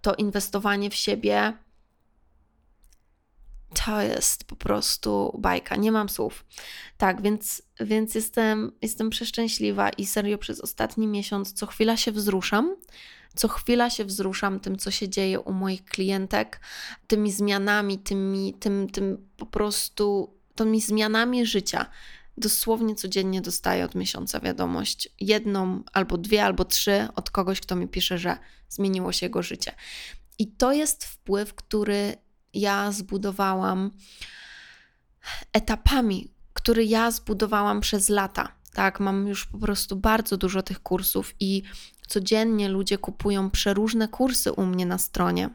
to 0.00 0.14
inwestowanie 0.14 0.90
w 0.90 0.94
siebie, 0.94 1.52
to 3.84 4.02
jest 4.02 4.44
po 4.44 4.56
prostu 4.56 5.38
bajka, 5.38 5.76
nie 5.76 5.92
mam 5.92 6.08
słów. 6.08 6.44
Tak, 6.98 7.22
więc, 7.22 7.62
więc 7.80 8.14
jestem, 8.14 8.72
jestem 8.82 9.10
przeszczęśliwa 9.10 9.90
i 9.90 10.06
serio 10.06 10.38
przez 10.38 10.60
ostatni 10.60 11.06
miesiąc 11.06 11.52
co 11.52 11.66
chwila 11.66 11.96
się 11.96 12.12
wzruszam. 12.12 12.76
Co 13.34 13.48
chwila 13.48 13.90
się 13.90 14.04
wzruszam 14.04 14.60
tym, 14.60 14.78
co 14.78 14.90
się 14.90 15.08
dzieje 15.08 15.40
u 15.40 15.52
moich 15.52 15.84
klientek, 15.84 16.60
tymi 17.06 17.32
zmianami, 17.32 17.98
tymi, 17.98 18.54
tym, 18.54 18.90
tym 18.90 19.28
po 19.36 19.46
prostu, 19.46 20.34
tymi 20.54 20.80
zmianami 20.80 21.46
życia. 21.46 21.86
Dosłownie 22.36 22.94
codziennie 22.94 23.40
dostaję 23.40 23.84
od 23.84 23.94
miesiąca 23.94 24.40
wiadomość, 24.40 25.08
jedną 25.20 25.82
albo 25.92 26.18
dwie, 26.18 26.44
albo 26.44 26.64
trzy 26.64 27.08
od 27.14 27.30
kogoś, 27.30 27.60
kto 27.60 27.76
mi 27.76 27.88
pisze, 27.88 28.18
że 28.18 28.36
zmieniło 28.68 29.12
się 29.12 29.26
jego 29.26 29.42
życie. 29.42 29.72
I 30.38 30.46
to 30.46 30.72
jest 30.72 31.04
wpływ, 31.04 31.54
który 31.54 32.16
ja 32.54 32.92
zbudowałam 32.92 33.90
etapami, 35.52 36.30
który 36.52 36.84
ja 36.84 37.10
zbudowałam 37.10 37.80
przez 37.80 38.08
lata. 38.08 38.52
Tak, 38.74 39.00
mam 39.00 39.28
już 39.28 39.46
po 39.46 39.58
prostu 39.58 39.96
bardzo 39.96 40.36
dużo 40.36 40.62
tych 40.62 40.82
kursów 40.82 41.34
i 41.40 41.62
codziennie 42.06 42.68
ludzie 42.68 42.98
kupują 42.98 43.50
przeróżne 43.50 44.08
kursy 44.08 44.52
u 44.52 44.66
mnie 44.66 44.86
na 44.86 44.98
stronie. 44.98 45.50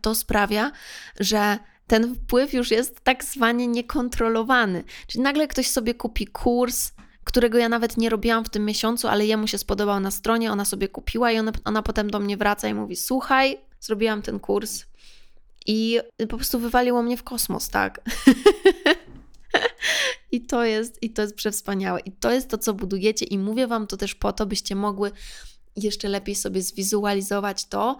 To 0.00 0.14
sprawia, 0.14 0.72
że 1.20 1.58
ten 1.86 2.14
wpływ 2.14 2.52
już 2.52 2.70
jest 2.70 3.00
tak 3.00 3.24
zwanie 3.24 3.66
niekontrolowany. 3.66 4.84
Czyli 5.06 5.22
nagle 5.22 5.48
ktoś 5.48 5.68
sobie 5.68 5.94
kupi 5.94 6.26
kurs, 6.26 6.92
którego 7.24 7.58
ja 7.58 7.68
nawet 7.68 7.96
nie 7.96 8.10
robiłam 8.10 8.44
w 8.44 8.50
tym 8.50 8.64
miesiącu, 8.64 9.08
ale 9.08 9.26
jemu 9.26 9.46
się 9.46 9.58
spodobał 9.58 10.00
na 10.00 10.10
stronie, 10.10 10.52
ona 10.52 10.64
sobie 10.64 10.88
kupiła 10.88 11.32
i 11.32 11.38
ona, 11.38 11.52
ona 11.64 11.82
potem 11.82 12.10
do 12.10 12.20
mnie 12.20 12.36
wraca 12.36 12.68
i 12.68 12.74
mówi: 12.74 12.96
Słuchaj, 12.96 13.58
zrobiłam 13.80 14.22
ten 14.22 14.40
kurs 14.40 14.84
i 15.66 16.00
po 16.28 16.36
prostu 16.36 16.58
wywaliło 16.58 17.02
mnie 17.02 17.16
w 17.16 17.22
kosmos, 17.22 17.68
tak? 17.68 18.00
I 20.32 20.40
to 20.40 20.64
jest, 20.64 21.02
i 21.02 21.10
to 21.10 21.22
jest 21.22 21.34
przewspaniałe. 21.34 22.00
I 22.00 22.12
to 22.12 22.30
jest 22.30 22.48
to, 22.48 22.58
co 22.58 22.74
budujecie, 22.74 23.24
i 23.24 23.38
mówię 23.38 23.66
Wam 23.66 23.86
to 23.86 23.96
też 23.96 24.14
po 24.14 24.32
to, 24.32 24.46
byście 24.46 24.74
mogły 24.74 25.10
jeszcze 25.76 26.08
lepiej 26.08 26.34
sobie 26.34 26.62
zwizualizować 26.62 27.64
to, 27.64 27.98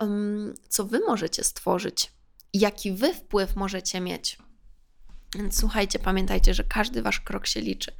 um, 0.00 0.54
co 0.68 0.84
Wy 0.84 1.00
możecie 1.00 1.44
stworzyć, 1.44 2.12
jaki 2.54 2.92
Wy 2.92 3.14
wpływ 3.14 3.56
możecie 3.56 4.00
mieć. 4.00 4.38
Więc 5.34 5.60
słuchajcie, 5.60 5.98
pamiętajcie, 5.98 6.54
że 6.54 6.64
każdy 6.64 7.02
wasz 7.02 7.20
krok 7.20 7.46
się 7.46 7.60
liczy. 7.60 7.92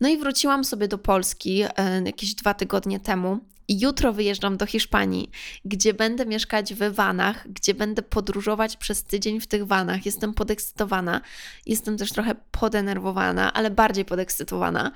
No 0.00 0.08
i 0.08 0.18
wróciłam 0.18 0.64
sobie 0.64 0.88
do 0.88 0.98
Polski 0.98 1.62
e, 1.62 2.02
jakieś 2.06 2.34
dwa 2.34 2.54
tygodnie 2.54 3.00
temu. 3.00 3.40
I 3.70 3.80
jutro 3.80 4.12
wyjeżdżam 4.12 4.56
do 4.56 4.66
Hiszpanii, 4.66 5.30
gdzie 5.64 5.94
będę 5.94 6.26
mieszkać 6.26 6.74
w 6.74 6.94
vanach, 6.94 7.48
gdzie 7.52 7.74
będę 7.74 8.02
podróżować 8.02 8.76
przez 8.76 9.04
tydzień 9.04 9.40
w 9.40 9.46
tych 9.46 9.66
vanach. 9.66 10.06
Jestem 10.06 10.34
podekscytowana, 10.34 11.20
jestem 11.66 11.96
też 11.96 12.12
trochę 12.12 12.34
podenerwowana, 12.50 13.52
ale 13.52 13.70
bardziej 13.70 14.04
podekscytowana. 14.04 14.92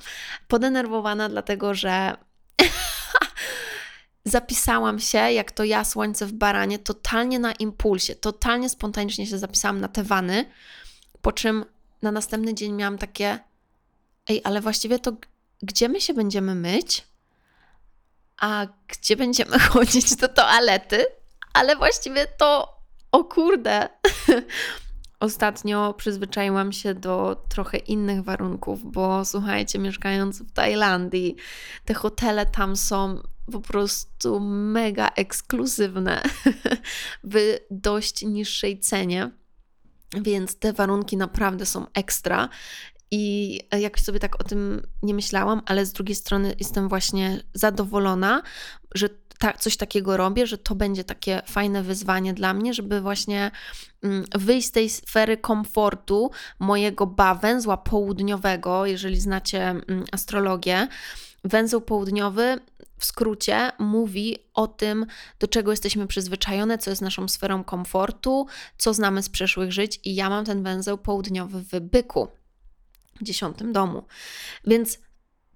Podenerwowana, 0.48 1.28
dlatego 1.28 1.74
że 1.74 2.16
zapisałam 4.24 4.98
się, 4.98 5.18
jak 5.18 5.52
to 5.52 5.64
ja, 5.64 5.84
słońce 5.84 6.26
w 6.26 6.32
baranie, 6.32 6.78
totalnie 6.78 7.38
na 7.38 7.52
impulsie, 7.52 8.14
totalnie 8.14 8.68
spontanicznie 8.68 9.26
się 9.26 9.38
zapisałam 9.38 9.80
na 9.80 9.88
te 9.88 10.02
wany, 10.02 10.44
po 11.22 11.32
czym 11.32 11.64
na 12.02 12.12
następny 12.12 12.54
dzień 12.54 12.72
miałam 12.72 12.98
takie, 12.98 13.38
ej, 14.28 14.40
ale 14.44 14.60
właściwie 14.60 14.98
to 14.98 15.12
gdzie 15.62 15.88
my 15.88 16.00
się 16.00 16.14
będziemy 16.14 16.54
myć? 16.54 17.06
A 18.40 18.66
gdzie 18.88 19.16
będziemy 19.16 19.58
chodzić 19.70 20.16
do 20.16 20.28
toalety? 20.28 21.06
Ale 21.54 21.76
właściwie 21.76 22.26
to, 22.26 22.78
o 23.12 23.24
kurde, 23.24 23.88
ostatnio 25.20 25.94
przyzwyczaiłam 25.94 26.72
się 26.72 26.94
do 26.94 27.44
trochę 27.48 27.78
innych 27.78 28.22
warunków, 28.22 28.92
bo 28.92 29.24
słuchajcie, 29.24 29.78
mieszkając 29.78 30.42
w 30.42 30.52
Tajlandii, 30.52 31.36
te 31.84 31.94
hotele 31.94 32.46
tam 32.46 32.76
są 32.76 33.22
po 33.52 33.60
prostu 33.60 34.40
mega 34.40 35.08
ekskluzywne 35.08 36.22
w 37.24 37.58
dość 37.70 38.22
niższej 38.22 38.80
cenie. 38.80 39.30
Więc 40.20 40.58
te 40.58 40.72
warunki 40.72 41.16
naprawdę 41.16 41.66
są 41.66 41.86
ekstra. 41.94 42.48
I 43.10 43.60
jak 43.80 44.00
sobie 44.00 44.18
tak 44.18 44.40
o 44.40 44.44
tym 44.44 44.86
nie 45.02 45.14
myślałam, 45.14 45.62
ale 45.66 45.86
z 45.86 45.92
drugiej 45.92 46.14
strony 46.14 46.54
jestem 46.58 46.88
właśnie 46.88 47.42
zadowolona, 47.54 48.42
że 48.94 49.08
ta, 49.38 49.52
coś 49.52 49.76
takiego 49.76 50.16
robię, 50.16 50.46
że 50.46 50.58
to 50.58 50.74
będzie 50.74 51.04
takie 51.04 51.42
fajne 51.46 51.82
wyzwanie 51.82 52.34
dla 52.34 52.54
mnie, 52.54 52.74
żeby 52.74 53.00
właśnie 53.00 53.50
mm, 54.02 54.24
wyjść 54.34 54.68
z 54.68 54.70
tej 54.70 54.90
sfery 54.90 55.36
komfortu 55.36 56.30
mojego 56.58 57.06
bawęzła 57.06 57.76
południowego, 57.76 58.86
jeżeli 58.86 59.20
znacie 59.20 59.68
mm, 59.68 60.04
astrologię. 60.12 60.88
Węzeł 61.44 61.80
południowy 61.80 62.58
w 63.02 63.04
skrócie 63.04 63.70
mówi 63.78 64.38
o 64.54 64.66
tym, 64.66 65.06
do 65.38 65.48
czego 65.48 65.70
jesteśmy 65.70 66.06
przyzwyczajone, 66.06 66.78
co 66.78 66.90
jest 66.90 67.02
naszą 67.02 67.28
sferą 67.28 67.64
komfortu, 67.64 68.46
co 68.78 68.94
znamy 68.94 69.22
z 69.22 69.28
przeszłych 69.28 69.72
żyć, 69.72 70.00
i 70.04 70.14
ja 70.14 70.30
mam 70.30 70.44
ten 70.44 70.62
węzeł 70.62 70.98
południowy 70.98 71.60
w 71.60 71.80
byku, 71.80 72.28
w 73.20 73.24
dziesiątym 73.24 73.72
domu. 73.72 74.04
Więc 74.66 74.98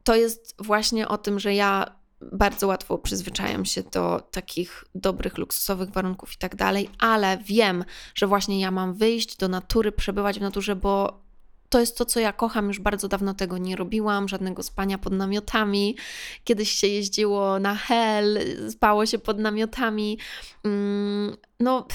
to 0.05 0.15
jest 0.15 0.55
właśnie 0.59 1.09
o 1.09 1.19
tym, 1.19 1.41
że 1.41 1.55
ja 1.55 1.97
bardzo 2.21 2.67
łatwo 2.67 2.99
przyzwyczajam 2.99 3.65
się 3.65 3.83
do 3.83 4.21
takich 4.31 4.85
dobrych, 4.95 5.39
luksusowych 5.39 5.91
warunków 5.91 6.33
i 6.33 6.37
tak 6.37 6.57
dalej, 6.57 6.91
ale 6.99 7.39
wiem, 7.39 7.85
że 8.15 8.27
właśnie 8.27 8.61
ja 8.61 8.71
mam 8.71 8.95
wyjść 8.95 9.37
do 9.37 9.49
natury, 9.49 9.93
przebywać 9.93 10.39
w 10.39 10.43
naturze, 10.43 10.77
bo 10.77 11.26
to 11.69 11.81
jest 11.81 11.99
to, 11.99 12.05
co 12.05 12.21
ja 12.21 12.33
kocham. 12.33 12.69
Już 12.69 12.81
bardzo 12.81 13.09
dawno 13.09 13.35
tego 13.35 13.59
nie 13.59 13.77
robiłam, 13.77 14.29
żadnego 14.29 14.63
spania 14.63 14.99
pod 14.99 15.13
namiotami. 15.13 15.97
Kiedyś 16.45 16.71
się 16.71 16.87
jeździło 16.87 17.59
na 17.59 17.75
hel, 17.75 18.39
spało 18.71 19.07
się 19.07 19.19
pod 19.19 19.39
namiotami. 19.39 20.19
Mm, 20.65 21.37
no, 21.61 21.87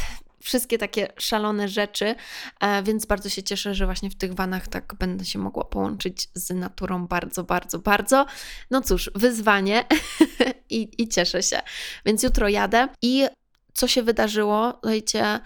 wszystkie 0.42 0.78
takie 0.78 1.08
szalone 1.18 1.68
rzeczy, 1.70 2.16
e, 2.60 2.84
więc 2.84 3.06
bardzo 3.06 3.30
się 3.30 3.44
cieszę, 3.44 3.76
że 3.76 3.86
właśnie 3.86 4.10
w 4.10 4.16
tych 4.16 4.34
vanach 4.34 4.68
tak 4.68 4.96
będę 5.00 5.26
się 5.26 5.40
mogła 5.40 5.64
połączyć 5.64 6.30
z 6.34 6.50
naturą 6.50 7.08
bardzo, 7.08 7.44
bardzo, 7.44 7.80
bardzo. 7.80 8.26
No 8.72 8.82
cóż, 8.82 9.12
wyzwanie 9.16 9.86
I, 10.70 10.90
i 10.98 11.08
cieszę 11.08 11.44
się. 11.44 11.62
Więc 12.06 12.24
jutro 12.24 12.50
jadę 12.50 12.88
i 13.02 13.28
co 13.74 13.88
się 13.88 14.04
wydarzyło, 14.04 14.78
słuchajcie, 14.82 15.40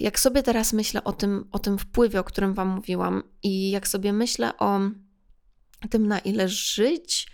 jak 0.00 0.20
sobie 0.20 0.42
teraz 0.42 0.72
myślę 0.72 1.04
o 1.04 1.12
tym, 1.12 1.48
o 1.52 1.58
tym 1.58 1.78
wpływie, 1.78 2.20
o 2.20 2.24
którym 2.24 2.54
Wam 2.54 2.68
mówiłam, 2.68 3.22
i 3.42 3.70
jak 3.70 3.88
sobie 3.88 4.12
myślę 4.12 4.58
o 4.58 4.80
tym, 5.90 6.06
na 6.06 6.18
ile 6.18 6.48
żyć, 6.48 7.28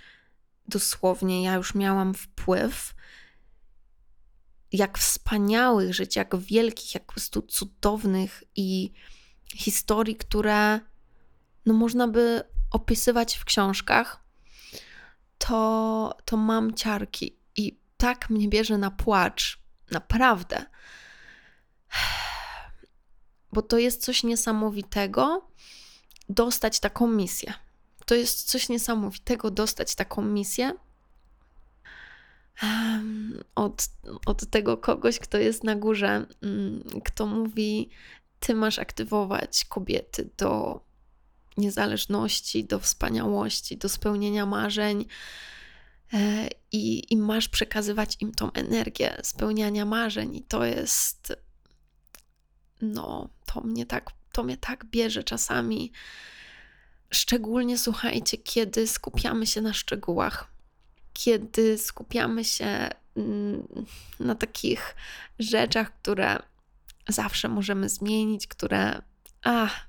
dosłownie 0.69 1.43
ja 1.43 1.55
już 1.55 1.75
miałam 1.75 2.15
wpływ, 2.15 2.95
jak 4.73 4.99
wspaniałych 4.99 5.95
żyć, 5.95 6.17
jak 6.17 6.37
wielkich, 6.37 6.95
jak 6.95 7.05
po 7.05 7.13
prostu 7.13 7.43
cudownych 7.43 8.45
i 8.57 8.93
historii, 9.55 10.17
które 10.17 10.81
no 11.67 11.75
można 11.75 12.09
by 12.09 12.43
opisywać 12.71 13.37
w 13.37 13.45
książkach, 13.45 14.25
to, 15.39 16.17
to 16.25 16.37
mam 16.37 16.75
ciarki 16.75 17.39
i 17.57 17.81
tak 17.97 18.31
mnie 18.31 18.49
bierze 18.49 18.79
na 18.79 18.91
płacz. 18.91 19.63
Naprawdę 19.91 20.67
bo 23.53 23.63
to 23.63 23.79
jest 23.79 24.05
coś 24.05 24.25
niesamowitego 24.25 25.49
dostać 26.29 26.81
taką 26.81 27.07
misję. 27.07 27.55
To 28.07 28.15
jest 28.15 28.51
coś 28.51 28.69
niesamowitego 28.69 29.51
dostać 29.51 29.95
taką 29.95 30.23
misję 30.23 30.73
od, 33.55 33.89
od 34.27 34.51
tego 34.51 34.77
kogoś, 34.77 35.19
kto 35.19 35.39
jest 35.39 35.65
na 35.65 35.77
górze, 35.77 36.27
mm, 36.43 36.85
kto 37.05 37.27
mówi: 37.27 37.91
Ty 38.41 38.55
masz 38.55 38.79
aktywować 38.79 39.65
kobiety 39.65 40.31
do 40.37 40.81
niezależności, 41.57 42.65
do 42.65 42.79
wspaniałości, 42.79 43.77
do 43.77 43.89
spełnienia 43.89 44.47
marzeń. 44.47 45.05
E, 46.13 46.49
I, 46.73 47.13
I 47.13 47.17
masz 47.17 47.49
przekazywać 47.49 48.17
im 48.21 48.33
tą 48.33 48.53
energię 48.53 49.21
spełniania 49.23 49.85
marzeń, 49.85 50.37
i 50.37 50.43
to 50.43 50.65
jest 50.65 51.37
no, 52.81 53.29
to 53.47 53.61
mnie 53.61 53.87
tak, 53.87 54.11
to 54.33 54.43
mnie 54.43 54.57
tak 54.57 54.85
bierze 54.85 55.25
czasami. 55.25 55.93
Szczególnie 57.11 57.79
słuchajcie, 57.79 58.39
kiedy 58.39 58.87
skupiamy 58.87 59.47
się 59.47 59.61
na 59.61 59.73
szczegółach, 59.73 60.51
kiedy 61.13 61.79
skupiamy 61.79 62.45
się 62.45 62.89
mm, 63.17 63.69
na 64.21 64.35
takich 64.35 64.97
rzeczach, 65.39 66.01
które 66.01 66.39
zawsze 67.09 67.49
możemy 67.49 67.89
zmienić, 67.89 68.47
które. 68.47 69.03
Ach. 69.43 69.89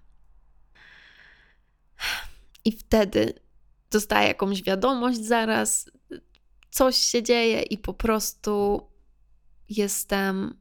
I 2.65 2.71
wtedy 2.71 3.33
dostaję 3.91 4.27
jakąś 4.27 4.63
wiadomość 4.63 5.19
zaraz, 5.19 5.91
coś 6.71 6.95
się 6.95 7.23
dzieje 7.23 7.61
i 7.61 7.77
po 7.77 7.93
prostu 7.93 8.81
jestem 9.69 10.59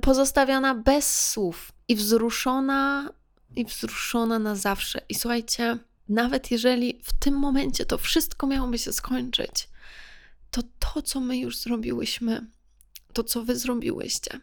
pozostawiona 0.00 0.74
bez 0.74 1.30
słów 1.30 1.72
i 1.88 1.96
wzruszona, 1.96 3.10
i 3.56 3.64
wzruszona 3.64 4.38
na 4.38 4.56
zawsze. 4.56 5.00
I 5.08 5.14
słuchajcie, 5.14 5.78
nawet 6.08 6.50
jeżeli 6.50 7.00
w 7.04 7.12
tym 7.12 7.34
momencie 7.34 7.86
to 7.86 7.98
wszystko 7.98 8.46
miałoby 8.46 8.78
się 8.78 8.92
skończyć, 8.92 9.68
to 10.50 10.62
to, 10.78 11.02
co 11.02 11.20
my 11.20 11.38
już 11.38 11.58
zrobiłyśmy, 11.58 12.46
to, 13.12 13.24
co 13.24 13.44
wy 13.44 13.56
zrobiłyście, 13.56 14.40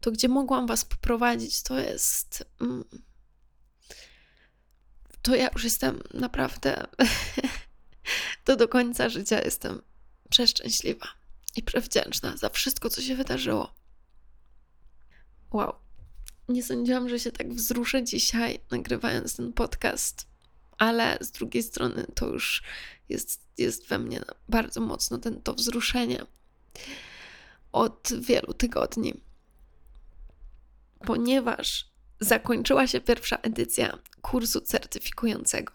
to 0.00 0.10
gdzie 0.12 0.28
mogłam 0.28 0.66
was 0.66 0.84
poprowadzić, 0.84 1.62
to 1.62 1.78
jest. 1.78 2.44
Mm, 2.60 2.84
to 5.22 5.34
ja 5.34 5.48
już 5.52 5.64
jestem 5.64 6.02
naprawdę. 6.14 6.86
to 8.44 8.56
do 8.56 8.68
końca 8.68 9.08
życia 9.08 9.40
jestem 9.42 9.82
przeszczęśliwa 10.30 11.06
i 11.56 11.62
przewdzięczna 11.62 12.36
za 12.36 12.48
wszystko, 12.48 12.90
co 12.90 13.02
się 13.02 13.16
wydarzyło. 13.16 13.74
Wow. 15.52 15.74
Nie 16.48 16.62
sądziłam, 16.62 17.08
że 17.08 17.18
się 17.18 17.32
tak 17.32 17.52
wzruszę 17.54 18.04
dzisiaj, 18.04 18.58
nagrywając 18.70 19.36
ten 19.36 19.52
podcast, 19.52 20.26
ale 20.78 21.18
z 21.20 21.30
drugiej 21.30 21.62
strony 21.62 22.06
to 22.14 22.26
już 22.26 22.62
jest, 23.08 23.40
jest 23.58 23.88
we 23.88 23.98
mnie 23.98 24.20
bardzo 24.48 24.80
mocno 24.80 25.18
ten, 25.18 25.42
to 25.42 25.54
wzruszenie 25.54 26.26
od 27.72 28.08
wielu 28.20 28.54
tygodni. 28.54 29.14
Ponieważ 30.98 31.90
zakończyła 32.20 32.86
się 32.86 33.00
pierwsza 33.00 33.36
edycja 33.36 33.98
kursu 34.22 34.60
certyfikującego. 34.60 35.72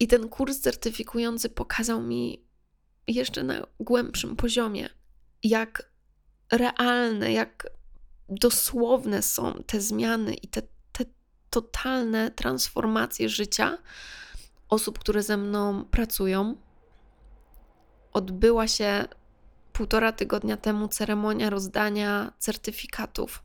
I 0.00 0.08
ten 0.08 0.28
kurs 0.28 0.60
certyfikujący 0.60 1.48
pokazał 1.48 2.02
mi 2.02 2.44
jeszcze 3.06 3.42
na 3.42 3.66
głębszym 3.80 4.36
poziomie, 4.36 4.88
jak 5.42 5.92
realne, 6.52 7.32
jak 7.32 7.70
dosłowne 8.30 9.22
są 9.22 9.62
te 9.66 9.80
zmiany 9.80 10.34
i 10.34 10.48
te, 10.48 10.62
te 10.92 11.04
totalne 11.50 12.30
transformacje 12.30 13.28
życia 13.28 13.78
osób, 14.68 14.98
które 14.98 15.22
ze 15.22 15.36
mną 15.36 15.84
pracują. 15.84 16.56
Odbyła 18.12 18.68
się 18.68 19.04
półtora 19.72 20.12
tygodnia 20.12 20.56
temu 20.56 20.88
ceremonia 20.88 21.50
rozdania 21.50 22.32
certyfikatów 22.38 23.42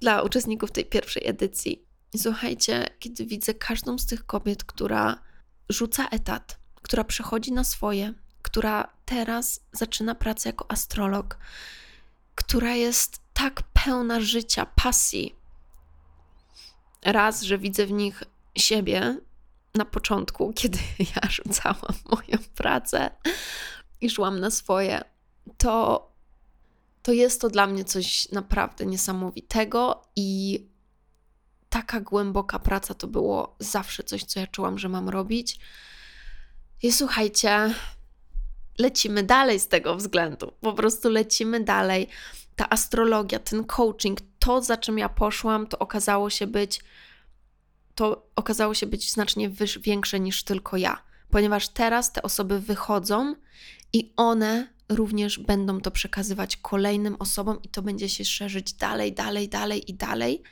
dla 0.00 0.22
uczestników 0.22 0.70
tej 0.70 0.84
pierwszej 0.84 1.26
edycji. 1.26 1.84
I 2.12 2.18
słuchajcie, 2.18 2.86
kiedy 2.98 3.26
widzę 3.26 3.54
każdą 3.54 3.98
z 3.98 4.06
tych 4.06 4.26
kobiet, 4.26 4.64
która 4.64 5.20
rzuca 5.68 6.08
etat, 6.08 6.58
która 6.82 7.04
przechodzi 7.04 7.52
na 7.52 7.64
swoje, 7.64 8.14
która 8.42 8.88
teraz 9.04 9.60
zaczyna 9.72 10.14
pracę 10.14 10.48
jako 10.48 10.70
astrolog, 10.70 11.38
która 12.34 12.74
jest 12.74 13.20
tak 13.40 13.62
pełna 13.62 14.20
życia, 14.20 14.66
pasji. 14.66 15.34
Raz, 17.02 17.42
że 17.42 17.58
widzę 17.58 17.86
w 17.86 17.92
nich 17.92 18.22
siebie 18.58 19.16
na 19.74 19.84
początku, 19.84 20.52
kiedy 20.60 20.78
ja 20.98 21.30
rzucałam 21.30 21.94
moją 22.12 22.38
pracę 22.54 23.10
i 24.00 24.10
szłam 24.10 24.40
na 24.40 24.50
swoje, 24.50 25.00
to, 25.58 26.06
to 27.02 27.12
jest 27.12 27.40
to 27.40 27.48
dla 27.50 27.66
mnie 27.66 27.84
coś 27.84 28.28
naprawdę 28.32 28.86
niesamowitego 28.86 30.02
i 30.16 30.60
taka 31.68 32.00
głęboka 32.00 32.58
praca 32.58 32.94
to 32.94 33.06
było 33.06 33.56
zawsze 33.58 34.02
coś, 34.02 34.24
co 34.24 34.40
ja 34.40 34.46
czułam, 34.46 34.78
że 34.78 34.88
mam 34.88 35.08
robić. 35.08 35.58
I 36.82 36.92
słuchajcie, 36.92 37.74
lecimy 38.78 39.22
dalej 39.22 39.60
z 39.60 39.68
tego 39.68 39.96
względu. 39.96 40.52
Po 40.60 40.72
prostu 40.72 41.08
lecimy 41.08 41.64
dalej. 41.64 42.08
Ta 42.60 42.68
astrologia, 42.70 43.38
ten 43.38 43.64
coaching, 43.64 44.18
to 44.38 44.62
za 44.62 44.76
czym 44.76 44.98
ja 44.98 45.08
poszłam, 45.08 45.66
to 45.66 45.78
okazało 45.78 46.30
się 46.30 46.46
być 46.46 46.80
to 47.94 48.26
okazało 48.36 48.74
się 48.74 48.86
być 48.86 49.12
znacznie 49.12 49.50
większe 49.80 50.20
niż 50.20 50.44
tylko 50.44 50.76
ja, 50.76 51.02
ponieważ 51.30 51.68
teraz 51.68 52.12
te 52.12 52.22
osoby 52.22 52.60
wychodzą 52.60 53.34
i 53.92 54.12
one 54.16 54.68
również 54.88 55.38
będą 55.38 55.80
to 55.80 55.90
przekazywać 55.90 56.56
kolejnym 56.56 57.16
osobom 57.18 57.62
i 57.62 57.68
to 57.68 57.82
będzie 57.82 58.08
się 58.08 58.24
szerzyć 58.24 58.72
dalej, 58.72 59.12
dalej, 59.12 59.48
dalej 59.48 59.90
i 59.90 59.94
dalej. 59.94 60.42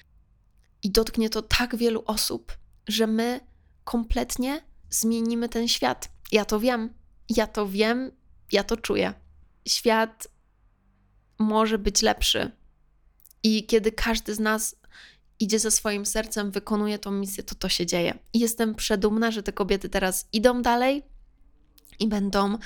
I 0.83 0.91
dotknie 0.91 1.31
to 1.31 1.43
tak 1.43 1.77
wielu 1.77 2.03
osób, 2.07 2.57
że 2.87 3.07
my 3.07 3.41
kompletnie 3.85 4.63
zmienimy 4.91 5.49
ten 5.49 5.69
świat. 5.69 6.09
Ja 6.33 6.45
to 6.45 6.61
wiem, 6.61 6.95
ja 7.29 7.47
to 7.47 7.69
wiem, 7.69 8.11
ja 8.53 8.65
to 8.65 8.77
czuję. 8.77 9.15
Świat 9.67 10.29
może 11.39 11.79
być 11.79 12.03
lepszy. 12.03 12.51
I 13.43 13.67
kiedy 13.67 13.93
każdy 13.93 14.35
z 14.35 14.39
nas 14.41 14.77
idzie 15.41 15.59
ze 15.59 15.71
swoim 15.71 16.07
sercem, 16.07 16.51
wykonuje 16.51 16.99
tą 16.99 17.11
misję, 17.11 17.45
to 17.45 17.55
to 17.55 17.69
się 17.69 17.87
dzieje. 17.87 18.19
I 18.33 18.39
jestem 18.39 18.75
przedumna, 18.75 19.31
że 19.31 19.43
te 19.43 19.53
kobiety 19.53 19.89
teraz 19.89 20.29
idą 20.33 20.63
dalej 20.63 21.03
i 21.99 22.09
będą 22.09 22.59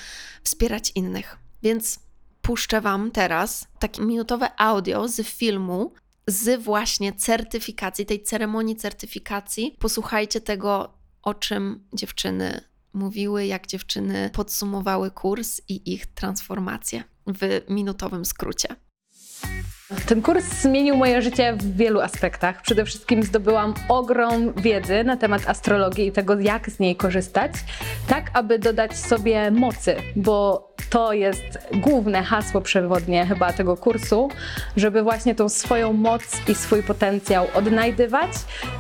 wspierać 0.43 0.93
innych. 0.95 1.39
Więc 1.63 1.99
puszczę 2.43 2.81
Wam 2.81 3.11
teraz 3.11 3.67
takie 3.79 4.03
minutowe 4.03 4.61
audio 4.61 5.09
z 5.09 5.27
filmu, 5.27 5.93
z 6.27 6.63
właśnie 6.63 7.13
certyfikacji, 7.13 8.07
tej 8.07 8.23
ceremonii 8.23 8.77
certyfikacji. 8.77 9.77
Posłuchajcie 9.79 10.41
tego, 10.41 10.95
o 11.23 11.35
czym 11.35 11.85
dziewczyny 11.93 12.61
mówiły, 12.93 13.47
jak 13.47 13.67
dziewczyny 13.67 14.31
podsumowały 14.33 15.11
kurs 15.11 15.61
i 15.69 15.93
ich 15.93 16.07
transformację 16.07 17.05
w 17.27 17.61
minutowym 17.69 18.25
skrócie. 18.25 18.69
Ten 20.07 20.23
kurs 20.23 20.45
zmienił 20.45 20.97
moje 20.97 21.23
życie 21.23 21.53
w 21.53 21.77
wielu 21.77 22.01
aspektach. 22.01 22.63
Przede 22.63 22.85
wszystkim 22.85 23.23
zdobyłam 23.23 23.75
ogrom 23.89 24.53
wiedzy 24.53 25.05
na 25.05 25.17
temat 25.17 25.49
astrologii 25.49 26.07
i 26.07 26.13
tego, 26.13 26.41
jak 26.41 26.71
z 26.71 26.79
niej 26.79 26.97
korzystać, 26.97 27.53
tak 28.09 28.31
aby 28.35 28.59
dodać 28.59 28.97
sobie 28.97 29.51
mocy, 29.51 29.97
bo 30.17 30.69
to 30.91 31.13
jest 31.13 31.59
główne 31.73 32.23
hasło 32.23 32.61
przewodnie 32.61 33.27
chyba 33.27 33.53
tego 33.53 33.77
kursu, 33.77 34.29
żeby 34.77 35.03
właśnie 35.03 35.35
tą 35.35 35.49
swoją 35.49 35.93
moc 35.93 36.23
i 36.49 36.55
swój 36.55 36.83
potencjał 36.83 37.47
odnajdywać 37.55 38.31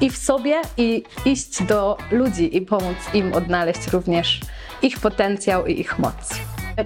i 0.01 0.11
w 0.11 0.17
sobie 0.17 0.61
i 0.77 1.05
iść 1.25 1.63
do 1.63 1.99
ludzi 2.11 2.57
i 2.57 2.61
pomóc 2.61 2.97
im 3.15 3.33
odnaleźć 3.33 3.89
również 3.89 4.41
ich 4.83 5.01
potencjał 5.01 5.67
i 5.67 5.81
ich 5.81 5.99
moc. 5.99 6.35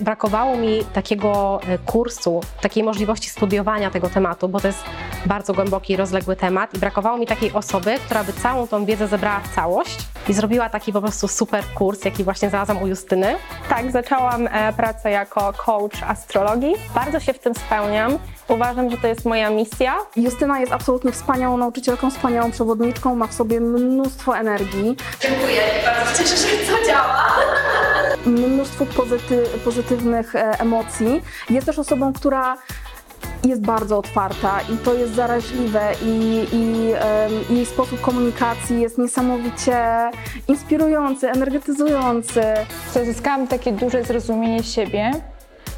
Brakowało 0.00 0.56
mi 0.56 0.84
takiego 0.84 1.60
e, 1.68 1.78
kursu, 1.78 2.40
takiej 2.60 2.84
możliwości 2.84 3.30
studiowania 3.30 3.90
tego 3.90 4.08
tematu, 4.08 4.48
bo 4.48 4.60
to 4.60 4.66
jest 4.66 4.84
bardzo 5.26 5.54
głęboki 5.54 5.92
i 5.92 5.96
rozległy 5.96 6.36
temat 6.36 6.74
i 6.74 6.78
brakowało 6.78 7.18
mi 7.18 7.26
takiej 7.26 7.52
osoby, 7.52 7.98
która 8.04 8.24
by 8.24 8.32
całą 8.32 8.66
tą 8.66 8.84
wiedzę 8.84 9.08
zebrała 9.08 9.40
w 9.40 9.54
całość 9.54 9.98
i 10.28 10.32
zrobiła 10.32 10.68
taki 10.68 10.92
po 10.92 11.00
prostu 11.00 11.28
super 11.28 11.64
kurs, 11.74 12.04
jaki 12.04 12.24
właśnie 12.24 12.50
znalazłam 12.50 12.82
u 12.82 12.86
Justyny. 12.86 13.36
Tak, 13.68 13.90
zaczęłam 13.90 14.46
e, 14.46 14.72
pracę 14.72 15.10
jako 15.10 15.52
coach 15.52 16.02
astrologii. 16.02 16.74
Bardzo 16.94 17.20
się 17.20 17.32
w 17.32 17.38
tym 17.38 17.54
spełniam. 17.54 18.18
Uważam, 18.48 18.90
że 18.90 18.96
to 18.96 19.06
jest 19.06 19.24
moja 19.24 19.50
misja. 19.50 19.96
Justyna 20.16 20.60
jest 20.60 20.72
absolutnie 20.72 21.12
wspaniałą 21.12 21.56
nauczycielką, 21.56 22.10
wspaniałą 22.10 22.50
przewodniczką, 22.50 23.14
ma 23.14 23.26
w 23.26 23.34
sobie 23.34 23.60
mnóstwo 23.60 24.38
energii. 24.38 24.96
Dziękuję 25.20 25.62
i 25.82 25.84
bardzo 25.84 26.18
cieszę 26.22 26.36
się, 26.36 26.64
że 26.64 26.72
to 26.72 26.86
działa. 26.86 27.26
Mnóstwo 28.26 28.86
pozyty, 28.86 29.44
pozytywnych 29.64 30.34
e, 30.34 30.60
emocji. 30.60 31.22
Jest 31.50 31.66
też 31.66 31.78
osobą, 31.78 32.12
która 32.12 32.56
jest 33.44 33.62
bardzo 33.62 33.98
otwarta 33.98 34.60
i 34.74 34.76
to 34.76 34.94
jest 34.94 35.14
zaraźliwe 35.14 35.92
i, 36.02 36.46
i 36.52 36.92
um, 36.92 37.56
jej 37.56 37.66
sposób 37.66 38.00
komunikacji 38.00 38.80
jest 38.80 38.98
niesamowicie 38.98 40.10
inspirujący, 40.48 41.30
energetyzujący. 41.30 42.42
Zyskałam 43.04 43.48
takie 43.48 43.72
duże 43.72 44.04
zrozumienie 44.04 44.62
siebie, 44.62 45.10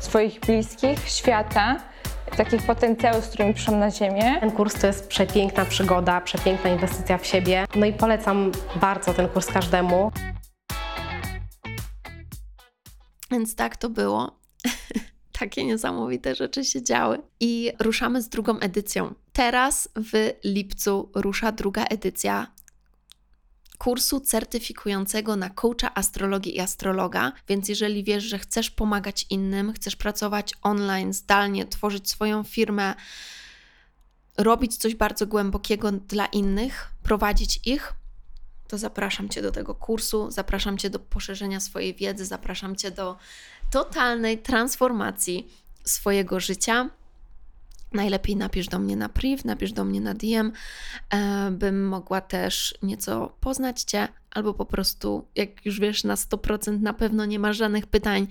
swoich 0.00 0.40
bliskich, 0.40 1.08
świata, 1.08 1.76
takich 2.36 2.62
potencjałów, 2.62 3.24
z 3.24 3.28
którymi 3.28 3.54
przyszłam 3.54 3.78
na 3.78 3.90
ziemię. 3.90 4.36
Ten 4.40 4.50
kurs 4.50 4.80
to 4.80 4.86
jest 4.86 5.08
przepiękna 5.08 5.64
przygoda, 5.64 6.20
przepiękna 6.20 6.70
inwestycja 6.70 7.18
w 7.18 7.26
siebie. 7.26 7.66
No 7.74 7.86
i 7.86 7.92
polecam 7.92 8.52
bardzo 8.80 9.14
ten 9.14 9.28
kurs 9.28 9.46
każdemu. 9.46 10.12
Więc 13.30 13.54
tak 13.54 13.76
to 13.76 13.90
było. 13.90 14.40
Takie 15.38 15.64
niesamowite 15.64 16.34
rzeczy 16.34 16.64
się 16.64 16.82
działy. 16.82 17.18
I 17.40 17.72
ruszamy 17.80 18.22
z 18.22 18.28
drugą 18.28 18.58
edycją. 18.58 19.14
Teraz 19.32 19.88
w 19.96 20.30
lipcu 20.44 21.10
rusza 21.14 21.52
druga 21.52 21.84
edycja 21.84 22.46
kursu 23.78 24.20
certyfikującego 24.20 25.36
na 25.36 25.50
coacha 25.50 25.94
astrologii 25.94 26.56
i 26.56 26.60
astrologa. 26.60 27.32
Więc 27.48 27.68
jeżeli 27.68 28.04
wiesz, 28.04 28.24
że 28.24 28.38
chcesz 28.38 28.70
pomagać 28.70 29.26
innym, 29.30 29.72
chcesz 29.72 29.96
pracować 29.96 30.54
online, 30.62 31.12
zdalnie, 31.12 31.66
tworzyć 31.66 32.10
swoją 32.10 32.42
firmę, 32.42 32.94
robić 34.38 34.76
coś 34.76 34.94
bardzo 34.94 35.26
głębokiego 35.26 35.92
dla 35.92 36.26
innych, 36.26 36.88
prowadzić 37.02 37.60
ich, 37.64 37.92
to 38.68 38.78
zapraszam 38.78 39.28
Cię 39.28 39.42
do 39.42 39.52
tego 39.52 39.74
kursu, 39.74 40.30
zapraszam 40.30 40.78
Cię 40.78 40.90
do 40.90 40.98
poszerzenia 40.98 41.60
swojej 41.60 41.94
wiedzy, 41.94 42.26
zapraszam 42.26 42.76
Cię 42.76 42.90
do 42.90 43.16
totalnej 43.70 44.38
transformacji 44.38 45.52
swojego 45.84 46.40
życia. 46.40 46.90
Najlepiej 47.92 48.36
napisz 48.36 48.66
do 48.66 48.78
mnie 48.78 48.96
na 48.96 49.08
priv, 49.08 49.42
napisz 49.44 49.72
do 49.72 49.84
mnie 49.84 50.00
na 50.00 50.14
DM, 50.14 50.52
e, 51.10 51.50
bym 51.50 51.88
mogła 51.88 52.20
też 52.20 52.74
nieco 52.82 53.36
poznać 53.40 53.82
Cię, 53.82 54.08
albo 54.30 54.54
po 54.54 54.64
prostu, 54.64 55.28
jak 55.34 55.66
już 55.66 55.80
wiesz, 55.80 56.04
na 56.04 56.14
100% 56.14 56.80
na 56.80 56.92
pewno 56.92 57.24
nie 57.24 57.38
ma 57.38 57.52
żadnych 57.52 57.86
pytań, 57.86 58.26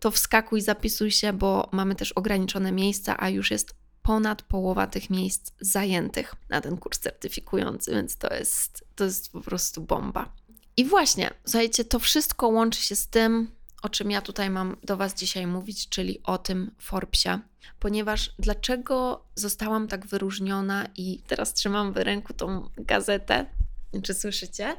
to 0.00 0.10
wskakuj, 0.10 0.60
zapisuj 0.60 1.10
się, 1.10 1.32
bo 1.32 1.68
mamy 1.72 1.94
też 1.94 2.12
ograniczone 2.12 2.72
miejsca, 2.72 3.16
a 3.18 3.28
już 3.28 3.50
jest 3.50 3.74
ponad 4.02 4.42
połowa 4.42 4.86
tych 4.86 5.10
miejsc 5.10 5.52
zajętych 5.60 6.34
na 6.48 6.60
ten 6.60 6.76
kurs 6.76 6.98
certyfikujący, 6.98 7.90
więc 7.90 8.16
to 8.16 8.34
jest, 8.34 8.84
to 8.96 9.04
jest 9.04 9.32
po 9.32 9.40
prostu 9.40 9.80
bomba. 9.80 10.32
I 10.76 10.84
właśnie, 10.84 11.30
słuchajcie, 11.44 11.84
to 11.84 11.98
wszystko 11.98 12.48
łączy 12.48 12.82
się 12.82 12.96
z 12.96 13.08
tym, 13.08 13.50
o 13.82 13.88
czym 13.88 14.10
ja 14.10 14.20
tutaj 14.20 14.50
mam 14.50 14.76
do 14.84 14.96
Was 14.96 15.14
dzisiaj 15.14 15.46
mówić, 15.46 15.88
czyli 15.88 16.22
o 16.22 16.38
tym 16.38 16.70
Forbesie. 16.78 17.38
Ponieważ 17.78 18.34
dlaczego 18.38 19.24
zostałam 19.34 19.88
tak 19.88 20.06
wyróżniona 20.06 20.86
i 20.96 21.22
teraz 21.26 21.54
trzymam 21.54 21.92
w 21.92 21.96
ręku 21.96 22.32
tą 22.32 22.68
gazetę, 22.76 23.46
czy 24.02 24.14
słyszycie? 24.14 24.76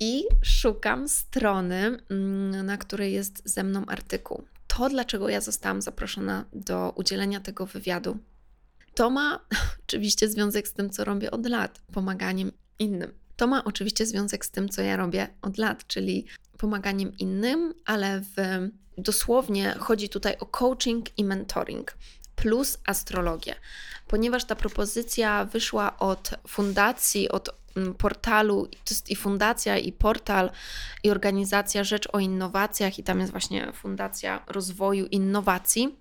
I 0.00 0.24
szukam 0.42 1.08
strony, 1.08 1.98
mm, 2.10 2.66
na 2.66 2.76
której 2.76 3.12
jest 3.12 3.42
ze 3.44 3.64
mną 3.64 3.86
artykuł 3.86 4.44
to, 4.76 4.88
dlaczego 4.88 5.28
ja 5.28 5.40
zostałam 5.40 5.82
zaproszona 5.82 6.44
do 6.52 6.92
udzielenia 6.96 7.40
tego 7.40 7.66
wywiadu, 7.66 8.18
to 8.94 9.10
ma 9.10 9.40
oczywiście 9.84 10.28
związek 10.28 10.68
z 10.68 10.72
tym, 10.72 10.90
co 10.90 11.04
robię 11.04 11.30
od 11.30 11.46
lat 11.46 11.80
pomaganiem 11.92 12.52
innym. 12.78 13.12
To 13.36 13.46
ma 13.46 13.64
oczywiście 13.64 14.06
związek 14.06 14.44
z 14.44 14.50
tym, 14.50 14.68
co 14.68 14.82
ja 14.82 14.96
robię 14.96 15.28
od 15.42 15.58
lat, 15.58 15.86
czyli 15.86 16.26
pomaganiem 16.58 17.18
innym, 17.18 17.74
ale 17.84 18.20
w, 18.20 18.34
dosłownie 18.98 19.74
chodzi 19.78 20.08
tutaj 20.08 20.36
o 20.40 20.46
coaching 20.46 21.18
i 21.18 21.24
mentoring 21.24 21.96
plus 22.36 22.78
astrologię, 22.86 23.54
ponieważ 24.06 24.44
ta 24.44 24.56
propozycja 24.56 25.44
wyszła 25.44 25.98
od 25.98 26.30
fundacji, 26.46 27.28
od 27.28 27.50
Mm, 27.76 27.94
portalu, 27.94 28.66
to 28.66 28.90
jest 28.90 29.10
i 29.10 29.16
fundacja, 29.16 29.78
i 29.78 29.92
portal, 29.92 30.50
i 31.02 31.10
organizacja 31.10 31.84
Rzecz 31.84 32.08
o 32.12 32.18
Innowacjach, 32.18 32.98
i 32.98 33.02
tam 33.02 33.20
jest 33.20 33.32
właśnie 33.32 33.72
Fundacja 33.72 34.44
Rozwoju 34.46 35.06
Innowacji. 35.06 35.96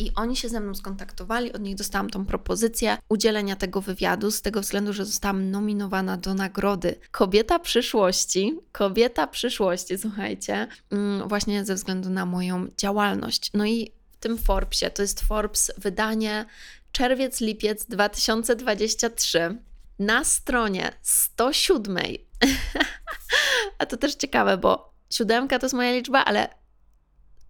I 0.00 0.12
oni 0.14 0.36
się 0.36 0.48
ze 0.48 0.60
mną 0.60 0.74
skontaktowali, 0.74 1.52
od 1.52 1.62
nich 1.62 1.74
dostałam 1.74 2.10
tą 2.10 2.26
propozycję 2.26 2.98
udzielenia 3.08 3.56
tego 3.56 3.80
wywiadu, 3.80 4.30
z 4.30 4.42
tego 4.42 4.60
względu, 4.60 4.92
że 4.92 5.04
zostałam 5.04 5.50
nominowana 5.50 6.16
do 6.16 6.34
nagrody 6.34 6.94
Kobieta 7.10 7.58
przyszłości. 7.58 8.58
Kobieta 8.72 9.26
przyszłości, 9.26 9.98
słuchajcie, 9.98 10.66
mm, 10.90 11.28
właśnie 11.28 11.64
ze 11.64 11.74
względu 11.74 12.10
na 12.10 12.26
moją 12.26 12.66
działalność. 12.76 13.50
No 13.54 13.66
i 13.66 13.92
w 14.12 14.16
tym 14.16 14.38
Forbesie, 14.38 14.90
to 14.90 15.02
jest 15.02 15.20
Forbes 15.20 15.72
wydanie 15.78 16.46
czerwiec-lipiec 16.92 17.86
2023 17.88 19.58
na 19.98 20.24
stronie 20.24 20.92
107. 21.02 21.96
A 23.78 23.86
to 23.86 23.96
też 23.96 24.14
ciekawe, 24.14 24.58
bo 24.58 24.94
siódemka 25.10 25.58
to 25.58 25.66
jest 25.66 25.74
moja 25.74 25.92
liczba, 25.92 26.24
ale 26.24 26.59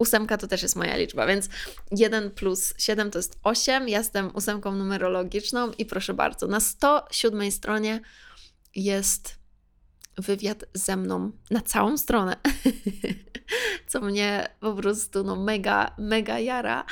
ósemka 0.01 0.37
to 0.37 0.47
też 0.47 0.63
jest 0.63 0.77
moja 0.77 0.97
liczba, 0.97 1.27
więc 1.27 1.49
1 1.91 2.31
plus 2.31 2.75
7 2.79 3.11
to 3.11 3.19
jest 3.19 3.39
8. 3.43 3.89
Ja 3.89 3.99
jestem 3.99 4.31
ósemką 4.35 4.75
numerologiczną 4.75 5.71
i 5.79 5.87
proszę 5.87 6.15
bardzo, 6.15 6.47
na 6.47 6.61
107 6.61 7.53
stronie 7.53 8.01
jest 8.75 9.39
wywiad 10.19 10.65
ze 10.75 10.97
mną 10.97 11.33
na 11.51 11.61
całą 11.61 11.99
stronę, 11.99 12.37
co 13.91 14.01
mnie 14.01 14.49
po 14.61 14.75
prostu 14.75 15.25
no 15.25 15.37
mega, 15.37 15.95
mega 15.99 16.39
jara, 16.39 16.85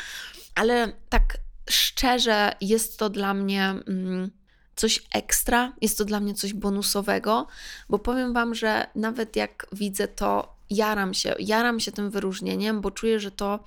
ale 0.55 0.93
tak 1.09 1.39
szczerze 1.71 2.53
jest 2.61 2.99
to 2.99 3.11
dla 3.11 3.35
mnie 3.35 3.75
mm, 3.87 4.31
coś 4.77 5.03
ekstra, 5.15 5.73
jest 5.81 5.99
to 5.99 6.05
dla 6.05 6.21
mnie 6.21 6.35
coś 6.35 6.55
bonusowego, 6.55 7.47
bo 7.89 7.99
powiem 7.99 8.33
Wam, 8.33 8.55
że 8.55 8.87
nawet 8.95 9.37
jak 9.37 9.67
widzę 9.73 10.09
to, 10.09 10.58
jaram 10.71 11.15
się, 11.15 11.35
jaram 11.39 11.81
się 11.81 11.93
tym 11.93 12.11
wyróżnieniem, 12.11 12.81
bo 12.81 12.91
czuję, 12.91 13.21
że 13.21 13.31
to, 13.31 13.65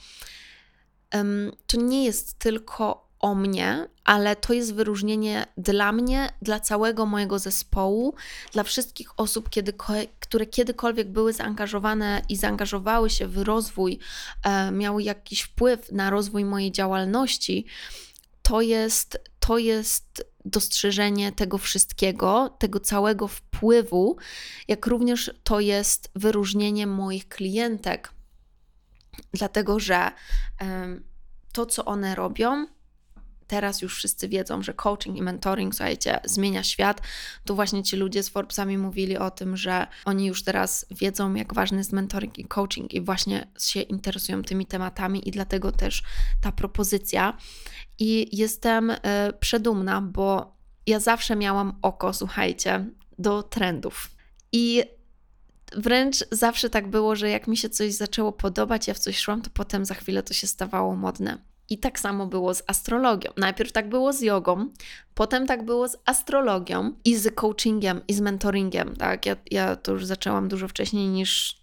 em, 1.11 1.51
to 1.67 1.77
nie 1.77 2.05
jest 2.05 2.39
tylko 2.39 3.11
o 3.21 3.35
mnie, 3.35 3.87
ale 4.03 4.35
to 4.35 4.53
jest 4.53 4.73
wyróżnienie 4.73 5.45
dla 5.57 5.91
mnie, 5.91 6.33
dla 6.41 6.59
całego 6.59 7.05
mojego 7.05 7.39
zespołu, 7.39 8.15
dla 8.51 8.63
wszystkich 8.63 9.19
osób, 9.19 9.49
kiedy, 9.49 9.73
które 10.19 10.45
kiedykolwiek 10.45 11.09
były 11.09 11.33
zaangażowane 11.33 12.21
i 12.29 12.35
zaangażowały 12.35 13.09
się 13.09 13.27
w 13.27 13.37
rozwój, 13.37 13.99
e, 14.43 14.71
miały 14.71 15.03
jakiś 15.03 15.41
wpływ 15.41 15.91
na 15.91 16.09
rozwój 16.09 16.45
mojej 16.45 16.71
działalności. 16.71 17.65
To 18.41 18.61
jest, 18.61 19.29
to 19.39 19.57
jest 19.57 20.30
dostrzeżenie 20.45 21.32
tego 21.32 21.58
wszystkiego, 21.58 22.56
tego 22.60 22.80
całego 22.80 23.27
wpływu, 23.27 24.17
jak 24.67 24.88
również 24.88 25.32
to 25.43 25.60
jest 25.60 26.12
wyróżnienie 26.15 26.88
moich 26.88 27.27
klientek, 27.27 28.13
dlatego 29.34 29.80
że 29.80 30.12
to, 31.54 31.65
co 31.65 31.86
one 31.86 32.15
robią, 32.15 32.67
teraz 33.51 33.81
już 33.81 33.95
wszyscy 33.95 34.27
wiedzą, 34.27 34.63
że 34.63 34.73
coaching 34.73 35.17
i 35.17 35.21
mentoring, 35.21 35.75
słuchajcie, 35.75 36.19
zmienia 36.25 36.63
świat. 36.63 37.01
Tu 37.45 37.55
właśnie 37.55 37.83
ci 37.83 37.95
ludzie 37.95 38.23
z 38.23 38.29
Forbesami 38.29 38.77
mówili 38.77 39.17
o 39.17 39.31
tym, 39.31 39.57
że 39.57 39.87
oni 40.05 40.25
już 40.25 40.43
teraz 40.43 40.85
wiedzą, 40.91 41.33
jak 41.33 41.53
ważny 41.53 41.77
jest 41.77 41.93
mentoring 41.93 42.39
i 42.39 42.45
coaching 42.45 42.93
i 42.93 43.01
właśnie 43.01 43.47
się 43.59 43.81
interesują 43.81 44.43
tymi 44.43 44.65
tematami 44.65 45.27
i 45.29 45.31
dlatego 45.31 45.71
też 45.71 46.03
ta 46.41 46.51
propozycja. 46.51 47.37
I 47.99 48.37
jestem 48.37 48.89
y, 48.89 48.97
przedumna, 49.39 50.01
bo 50.01 50.57
ja 50.87 50.99
zawsze 50.99 51.35
miałam 51.35 51.79
oko, 51.81 52.13
słuchajcie, 52.13 52.85
do 53.19 53.43
trendów. 53.43 54.11
I 54.51 54.83
wręcz 55.75 56.15
zawsze 56.31 56.69
tak 56.69 56.87
było, 56.87 57.15
że 57.15 57.29
jak 57.29 57.47
mi 57.47 57.57
się 57.57 57.69
coś 57.69 57.93
zaczęło 57.93 58.31
podobać, 58.31 58.87
ja 58.87 58.93
w 58.93 58.99
coś 58.99 59.19
szłam, 59.19 59.41
to 59.41 59.49
potem 59.53 59.85
za 59.85 59.93
chwilę 59.93 60.23
to 60.23 60.33
się 60.33 60.47
stawało 60.47 60.95
modne. 60.95 61.50
I 61.71 61.77
tak 61.77 61.99
samo 61.99 62.27
było 62.27 62.53
z 62.53 62.63
astrologią. 62.67 63.31
Najpierw 63.38 63.71
tak 63.71 63.89
było 63.89 64.13
z 64.13 64.21
jogą, 64.21 64.69
potem 65.13 65.47
tak 65.47 65.65
było 65.65 65.88
z 65.88 65.97
astrologią 66.05 66.91
i 67.05 67.15
z 67.15 67.36
coachingiem 67.36 68.01
i 68.07 68.13
z 68.13 68.21
mentoringiem. 68.21 68.95
Tak? 68.95 69.25
Ja, 69.25 69.36
ja 69.51 69.75
to 69.75 69.91
już 69.91 70.05
zaczęłam 70.05 70.47
dużo 70.47 70.67
wcześniej 70.67 71.07
niż 71.07 71.62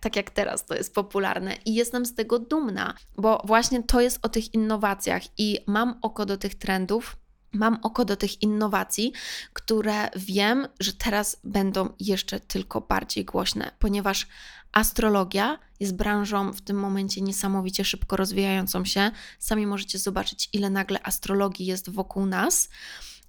tak 0.00 0.16
jak 0.16 0.30
teraz 0.30 0.66
to 0.66 0.74
jest 0.74 0.94
popularne 0.94 1.56
i 1.66 1.74
jestem 1.74 2.06
z 2.06 2.14
tego 2.14 2.38
dumna, 2.38 2.94
bo 3.16 3.42
właśnie 3.44 3.82
to 3.82 4.00
jest 4.00 4.18
o 4.22 4.28
tych 4.28 4.54
innowacjach 4.54 5.22
i 5.38 5.58
mam 5.66 5.98
oko 6.02 6.26
do 6.26 6.36
tych 6.36 6.54
trendów, 6.54 7.16
mam 7.52 7.78
oko 7.82 8.04
do 8.04 8.16
tych 8.16 8.42
innowacji, 8.42 9.12
które 9.52 10.10
wiem, 10.16 10.68
że 10.80 10.92
teraz 10.92 11.36
będą 11.44 11.88
jeszcze 12.00 12.40
tylko 12.40 12.80
bardziej 12.80 13.24
głośne, 13.24 13.70
ponieważ 13.78 14.26
astrologia 14.72 15.58
jest 15.80 15.96
branżą 15.96 16.52
w 16.52 16.60
tym 16.60 16.76
momencie 16.76 17.20
niesamowicie 17.20 17.84
szybko 17.84 18.16
rozwijającą 18.16 18.84
się. 18.84 19.10
Sami 19.38 19.66
możecie 19.66 19.98
zobaczyć, 19.98 20.48
ile 20.52 20.70
nagle 20.70 21.02
astrologii 21.02 21.66
jest 21.66 21.90
wokół 21.90 22.26
nas. 22.26 22.68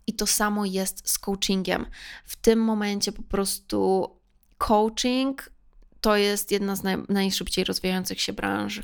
I 0.08 0.14
to 0.14 0.28
samo 0.28 0.66
jest 0.66 1.10
z 1.10 1.20
coachingiem. 1.20 1.86
W 2.26 2.36
tym 2.36 2.60
momencie 2.60 3.12
po 3.12 3.24
prostu 3.24 4.10
coaching 4.58 5.50
to 6.02 6.16
jest 6.16 6.52
jedna 6.52 6.76
z 6.76 6.84
naj, 6.84 6.98
najszybciej 7.10 7.64
rozwijających 7.64 8.22
się 8.22 8.34
branż. 8.34 8.82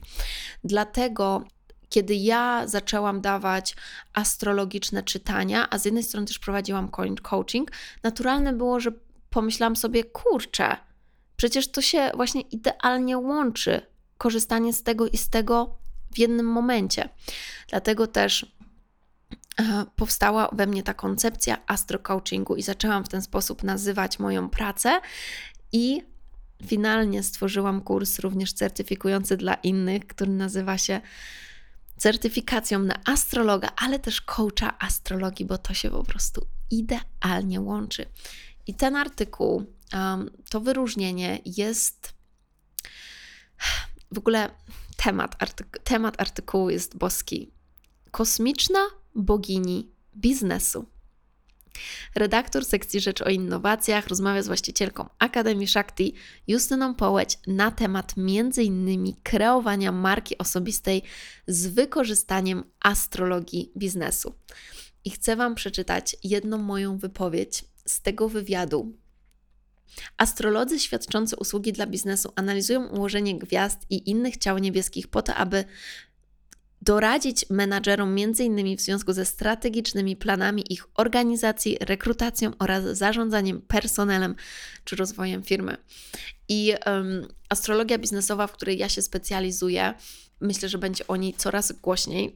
Dlatego 0.64 1.44
kiedy 1.90 2.16
ja 2.16 2.68
zaczęłam 2.68 3.22
dawać 3.22 3.76
astrologiczne 4.14 5.04
czytania, 5.04 5.70
a 5.70 5.78
z 5.78 5.86
jednej 5.86 6.04
strony 6.04 6.28
też 6.28 6.40
prowadziłam 6.40 6.90
coaching, 7.22 7.72
naturalne 8.04 8.54
było, 8.54 8.80
że 8.80 8.92
pomyślałam 9.30 9.76
sobie, 9.76 10.04
kurczę, 10.04 10.78
przecież 11.38 11.72
to 11.72 11.82
się 11.82 12.12
właśnie 12.16 12.42
idealnie 12.42 13.18
łączy, 13.18 13.82
korzystanie 14.18 14.74
z 14.74 14.84
tego 14.84 15.08
i 15.08 15.18
z 15.18 15.30
tego 15.30 15.78
w 16.12 16.18
jednym 16.18 16.46
momencie. 16.46 17.10
Dlatego 17.68 18.08
też 18.08 18.56
e, 19.60 19.86
powstała 19.96 20.50
we 20.52 20.68
mnie 20.68 20.84
ta 20.84 20.94
koncepcja 20.94 21.58
astrocoachingu 21.68 22.56
i 22.56 22.62
zaczęłam 22.62 23.04
w 23.04 23.10
ten 23.10 23.22
sposób 23.22 23.64
nazywać 23.64 24.20
moją 24.20 24.50
pracę 24.50 25.02
i 25.72 26.02
finalnie 26.66 27.24
stworzyłam 27.24 27.82
kurs 27.82 28.20
również 28.20 28.54
certyfikujący 28.54 29.38
dla 29.38 29.54
innych, 29.54 30.08
który 30.08 30.32
nazywa 30.32 30.78
się 30.78 31.02
certyfikacją 31.98 32.80
na 32.80 33.00
astrologa, 33.06 33.70
ale 33.78 34.00
też 34.00 34.22
coacha 34.22 34.80
astrologii, 34.80 35.46
bo 35.46 35.58
to 35.58 35.74
się 35.74 35.90
po 35.90 36.04
prostu 36.04 36.48
idealnie 36.72 37.62
łączy. 37.62 38.06
I 38.68 38.74
ten 38.74 38.96
artykuł, 38.96 39.66
to 40.50 40.62
wyróżnienie 40.62 41.40
jest 41.46 42.14
w 44.12 44.18
ogóle 44.18 44.50
temat, 44.98 45.36
artyku, 45.44 45.80
temat 45.84 46.22
artykułu 46.22 46.70
jest 46.70 46.98
boski. 46.98 47.52
Kosmiczna 48.12 48.80
bogini 49.16 49.92
biznesu. 50.16 50.86
Redaktor 52.16 52.66
sekcji 52.66 53.00
Rzecz 53.00 53.22
o 53.22 53.30
Innowacjach 53.30 54.08
rozmawia 54.08 54.44
z 54.44 54.48
właścicielką 54.48 55.10
Akademii 55.20 55.68
Shakti 55.68 56.14
Justyną 56.48 56.96
Połeć 56.96 57.40
na 57.48 57.72
temat 57.72 58.14
m.in. 58.18 59.14
kreowania 59.24 59.92
marki 59.92 60.38
osobistej 60.38 61.04
z 61.48 61.68
wykorzystaniem 61.68 62.64
astrologii 62.80 63.72
biznesu. 63.78 64.34
I 65.06 65.10
chcę 65.10 65.36
Wam 65.36 65.56
przeczytać 65.56 66.16
jedną 66.24 66.58
moją 66.58 66.98
wypowiedź 66.98 67.66
z 67.86 68.02
tego 68.02 68.30
wywiadu. 68.30 68.94
Astrolodzy 70.18 70.80
świadczący 70.80 71.36
usługi 71.36 71.74
dla 71.74 71.88
biznesu 71.88 72.32
analizują 72.36 72.88
ułożenie 72.88 73.40
gwiazd 73.40 73.80
i 73.90 74.10
innych 74.10 74.38
ciał 74.38 74.58
niebieskich 74.58 75.08
po 75.08 75.22
to, 75.22 75.36
aby 75.36 75.66
doradzić 76.86 77.46
menadżerom 77.50 78.10
m.in. 78.18 78.78
w 78.78 78.82
związku 78.82 79.14
ze 79.14 79.26
strategicznymi 79.26 80.16
planami 80.16 80.74
ich 80.74 80.88
organizacji, 80.96 81.78
rekrutacją 81.82 82.52
oraz 82.60 82.84
zarządzaniem 82.84 83.62
personelem 83.62 84.36
czy 84.84 84.96
rozwojem 84.96 85.44
firmy. 85.44 85.78
I 86.50 86.74
um, 86.86 87.28
astrologia 87.50 87.98
biznesowa, 87.98 88.48
w 88.48 88.52
której 88.52 88.78
ja 88.78 88.90
się 88.90 89.02
specjalizuję, 89.02 89.94
myślę, 90.42 90.70
że 90.70 90.78
będzie 90.78 91.08
o 91.08 91.16
niej 91.16 91.34
coraz 91.34 91.72
głośniej. 91.72 92.36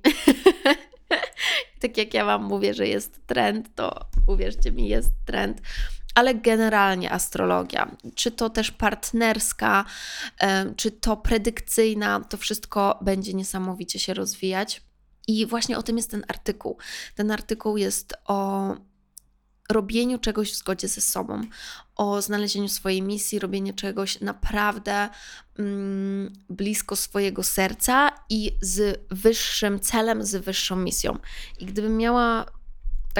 tak 1.81 1.97
jak 1.97 2.13
ja 2.13 2.25
Wam 2.25 2.43
mówię, 2.43 2.73
że 2.73 2.87
jest 2.87 3.27
trend, 3.27 3.75
to 3.75 4.05
uwierzcie 4.27 4.71
mi, 4.71 4.89
jest 4.89 5.09
trend 5.25 5.61
ale 6.15 6.35
generalnie 6.35 7.11
astrologia, 7.11 7.95
czy 8.15 8.31
to 8.31 8.49
też 8.49 8.71
partnerska, 8.71 9.85
czy 10.75 10.91
to 10.91 11.17
predykcyjna, 11.17 12.19
to 12.19 12.37
wszystko 12.37 12.99
będzie 13.01 13.33
niesamowicie 13.33 13.99
się 13.99 14.13
rozwijać. 14.13 14.81
I 15.27 15.45
właśnie 15.45 15.77
o 15.77 15.83
tym 15.83 15.97
jest 15.97 16.11
ten 16.11 16.23
artykuł. 16.27 16.77
Ten 17.15 17.31
artykuł 17.31 17.77
jest 17.77 18.13
o 18.25 18.75
robieniu 19.69 20.19
czegoś 20.19 20.51
w 20.51 20.55
zgodzie 20.55 20.87
ze 20.87 21.01
sobą, 21.01 21.41
o 21.95 22.21
znalezieniu 22.21 22.67
swojej 22.67 23.01
misji, 23.01 23.39
robieniu 23.39 23.73
czegoś 23.73 24.21
naprawdę 24.21 25.09
mm, 25.59 26.33
blisko 26.49 26.95
swojego 26.95 27.43
serca 27.43 28.11
i 28.29 28.57
z 28.61 29.01
wyższym 29.11 29.79
celem, 29.79 30.23
z 30.23 30.35
wyższą 30.35 30.75
misją. 30.75 31.17
I 31.59 31.65
gdybym 31.65 31.97
miała 31.97 32.45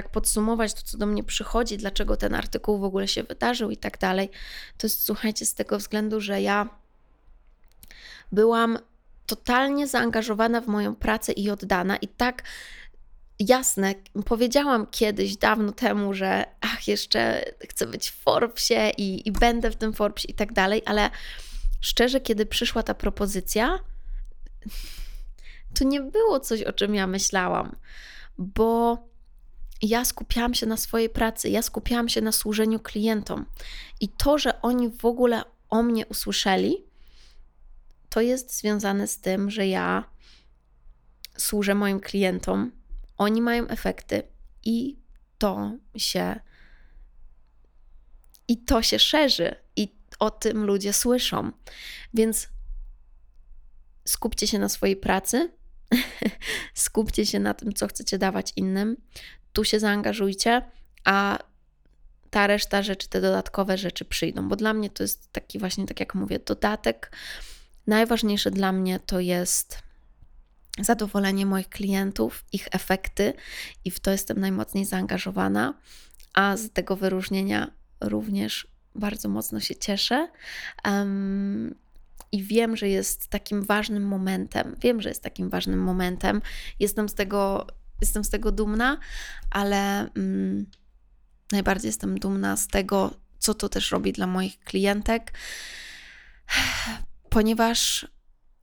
tak 0.03 0.11
podsumować 0.11 0.73
to, 0.73 0.81
co 0.81 0.97
do 0.97 1.05
mnie 1.05 1.23
przychodzi, 1.23 1.77
dlaczego 1.77 2.17
ten 2.17 2.35
artykuł 2.35 2.79
w 2.79 2.83
ogóle 2.83 3.07
się 3.07 3.23
wydarzył 3.23 3.71
i 3.71 3.77
tak 3.77 3.97
dalej, 3.97 4.29
to 4.77 4.87
jest 4.87 5.03
słuchajcie, 5.03 5.45
z 5.45 5.53
tego 5.53 5.77
względu, 5.77 6.21
że 6.21 6.41
ja 6.41 6.69
byłam 8.31 8.79
totalnie 9.25 9.87
zaangażowana 9.87 10.61
w 10.61 10.67
moją 10.67 10.95
pracę 10.95 11.31
i 11.31 11.49
oddana, 11.49 11.97
i 11.97 12.07
tak 12.07 12.43
jasne, 13.39 13.95
powiedziałam 14.25 14.87
kiedyś, 14.91 15.37
dawno 15.37 15.71
temu, 15.71 16.13
że 16.13 16.45
ach, 16.61 16.87
jeszcze 16.87 17.45
chcę 17.69 17.87
być 17.87 18.09
w 18.09 18.15
Forbesie 18.23 18.91
i, 18.97 19.27
i 19.27 19.31
będę 19.31 19.71
w 19.71 19.75
tym 19.75 19.93
Forbesie 19.93 20.27
i 20.27 20.33
tak 20.33 20.53
dalej, 20.53 20.81
ale 20.85 21.09
szczerze, 21.81 22.21
kiedy 22.21 22.45
przyszła 22.45 22.83
ta 22.83 22.93
propozycja, 22.93 23.79
to 25.79 25.83
nie 25.83 26.01
było 26.01 26.39
coś, 26.39 26.61
o 26.61 26.73
czym 26.73 26.95
ja 26.95 27.07
myślałam, 27.07 27.75
bo 28.37 28.97
ja 29.81 30.05
skupiałam 30.05 30.53
się 30.53 30.65
na 30.65 30.77
swojej 30.77 31.09
pracy, 31.09 31.49
ja 31.49 31.61
skupiałam 31.61 32.09
się 32.09 32.21
na 32.21 32.31
służeniu 32.31 32.79
klientom. 32.79 33.45
I 33.99 34.09
to, 34.09 34.37
że 34.37 34.61
oni 34.61 34.89
w 34.89 35.05
ogóle 35.05 35.43
o 35.69 35.83
mnie 35.83 36.07
usłyszeli, 36.07 36.83
to 38.09 38.21
jest 38.21 38.57
związane 38.57 39.07
z 39.07 39.19
tym, 39.19 39.51
że 39.51 39.67
ja 39.67 40.09
służę 41.37 41.75
moim 41.75 41.99
klientom, 41.99 42.71
oni 43.17 43.41
mają 43.41 43.67
efekty 43.67 44.23
i 44.65 44.97
to 45.37 45.71
się 45.97 46.39
i 48.47 48.57
to 48.57 48.81
się 48.81 48.99
szerzy 48.99 49.55
i 49.75 49.95
o 50.19 50.31
tym 50.31 50.65
ludzie 50.65 50.93
słyszą. 50.93 51.51
Więc 52.13 52.49
skupcie 54.05 54.47
się 54.47 54.59
na 54.59 54.69
swojej 54.69 54.95
pracy, 54.95 55.51
skupcie 56.73 57.25
się 57.25 57.39
na 57.39 57.53
tym, 57.53 57.73
co 57.73 57.87
chcecie 57.87 58.17
dawać 58.17 58.53
innym, 58.55 58.97
tu 59.53 59.63
się 59.63 59.79
zaangażujcie, 59.79 60.61
a 61.05 61.39
ta 62.29 62.47
reszta 62.47 62.83
rzeczy, 62.83 63.09
te 63.09 63.21
dodatkowe 63.21 63.77
rzeczy 63.77 64.05
przyjdą, 64.05 64.49
bo 64.49 64.55
dla 64.55 64.73
mnie 64.73 64.89
to 64.89 65.03
jest 65.03 65.31
taki 65.31 65.59
właśnie, 65.59 65.85
tak 65.85 65.99
jak 65.99 66.15
mówię, 66.15 66.39
dodatek. 66.39 67.11
Najważniejsze 67.87 68.51
dla 68.51 68.71
mnie 68.71 68.99
to 68.99 69.19
jest 69.19 69.79
zadowolenie 70.79 71.45
moich 71.45 71.69
klientów, 71.69 72.45
ich 72.51 72.67
efekty 72.71 73.33
i 73.85 73.91
w 73.91 73.99
to 73.99 74.11
jestem 74.11 74.39
najmocniej 74.39 74.85
zaangażowana, 74.85 75.73
a 76.33 76.57
z 76.57 76.71
tego 76.71 76.95
wyróżnienia 76.95 77.71
również 78.01 78.67
bardzo 78.95 79.29
mocno 79.29 79.59
się 79.59 79.75
cieszę. 79.75 80.27
Um, 80.85 81.75
i 82.31 82.43
wiem, 82.43 82.77
że 82.77 82.89
jest 82.89 83.27
takim 83.27 83.63
ważnym 83.63 84.03
momentem. 84.07 84.75
Wiem, 84.81 85.01
że 85.01 85.09
jest 85.09 85.23
takim 85.23 85.49
ważnym 85.49 85.83
momentem. 85.83 86.41
Jestem 86.79 87.09
z 87.09 87.13
tego, 87.13 87.67
jestem 88.01 88.23
z 88.23 88.29
tego 88.29 88.51
dumna, 88.51 88.97
ale 89.49 90.09
mm, 90.15 90.65
najbardziej 91.51 91.89
jestem 91.89 92.19
dumna 92.19 92.57
z 92.57 92.67
tego, 92.67 93.13
co 93.39 93.53
to 93.53 93.69
też 93.69 93.91
robi 93.91 94.13
dla 94.13 94.27
moich 94.27 94.59
klientek, 94.59 95.33
ponieważ 97.29 98.07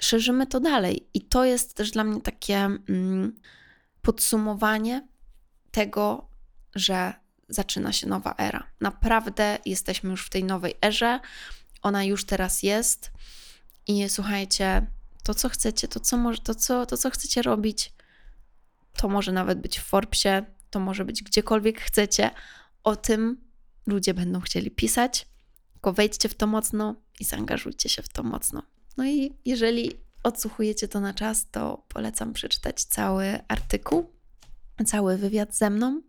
szerzymy 0.00 0.46
to 0.46 0.60
dalej. 0.60 1.08
I 1.14 1.20
to 1.20 1.44
jest 1.44 1.74
też 1.74 1.90
dla 1.90 2.04
mnie 2.04 2.20
takie 2.20 2.56
mm, 2.56 3.32
podsumowanie 4.02 5.08
tego, 5.70 6.28
że 6.74 7.12
zaczyna 7.48 7.92
się 7.92 8.08
nowa 8.08 8.34
era. 8.38 8.66
Naprawdę 8.80 9.58
jesteśmy 9.66 10.10
już 10.10 10.26
w 10.26 10.30
tej 10.30 10.44
nowej 10.44 10.74
erze. 10.84 11.20
Ona 11.82 12.04
już 12.04 12.24
teraz 12.24 12.62
jest. 12.62 13.10
I 13.86 14.08
słuchajcie, 14.08 14.86
to 15.22 15.34
co 15.34 15.48
chcecie, 15.48 15.88
to 15.88 16.00
co, 16.00 16.16
może, 16.16 16.38
to 16.38 16.54
co, 16.54 16.86
to 16.86 16.96
co 16.96 17.10
chcecie 17.10 17.42
robić, 17.42 17.92
to 18.96 19.08
może 19.08 19.32
nawet 19.32 19.60
być 19.60 19.78
w 19.78 19.82
Forbesie, 19.82 20.44
to 20.70 20.80
może 20.80 21.04
być 21.04 21.22
gdziekolwiek 21.22 21.80
chcecie. 21.80 22.30
O 22.84 22.96
tym 22.96 23.40
ludzie 23.86 24.14
będą 24.14 24.40
chcieli 24.40 24.70
pisać. 24.70 25.26
Tylko 25.72 25.92
wejdźcie 25.92 26.28
w 26.28 26.34
to 26.34 26.46
mocno 26.46 26.94
i 27.20 27.24
zaangażujcie 27.24 27.88
się 27.88 28.02
w 28.02 28.08
to 28.08 28.22
mocno. 28.22 28.62
No 28.96 29.06
i 29.06 29.32
jeżeli 29.44 29.90
odsłuchujecie 30.22 30.88
to 30.88 31.00
na 31.00 31.14
czas, 31.14 31.50
to 31.50 31.84
polecam 31.88 32.32
przeczytać 32.32 32.84
cały 32.84 33.38
artykuł, 33.48 34.10
cały 34.86 35.16
wywiad 35.16 35.56
ze 35.56 35.70
mną. 35.70 36.02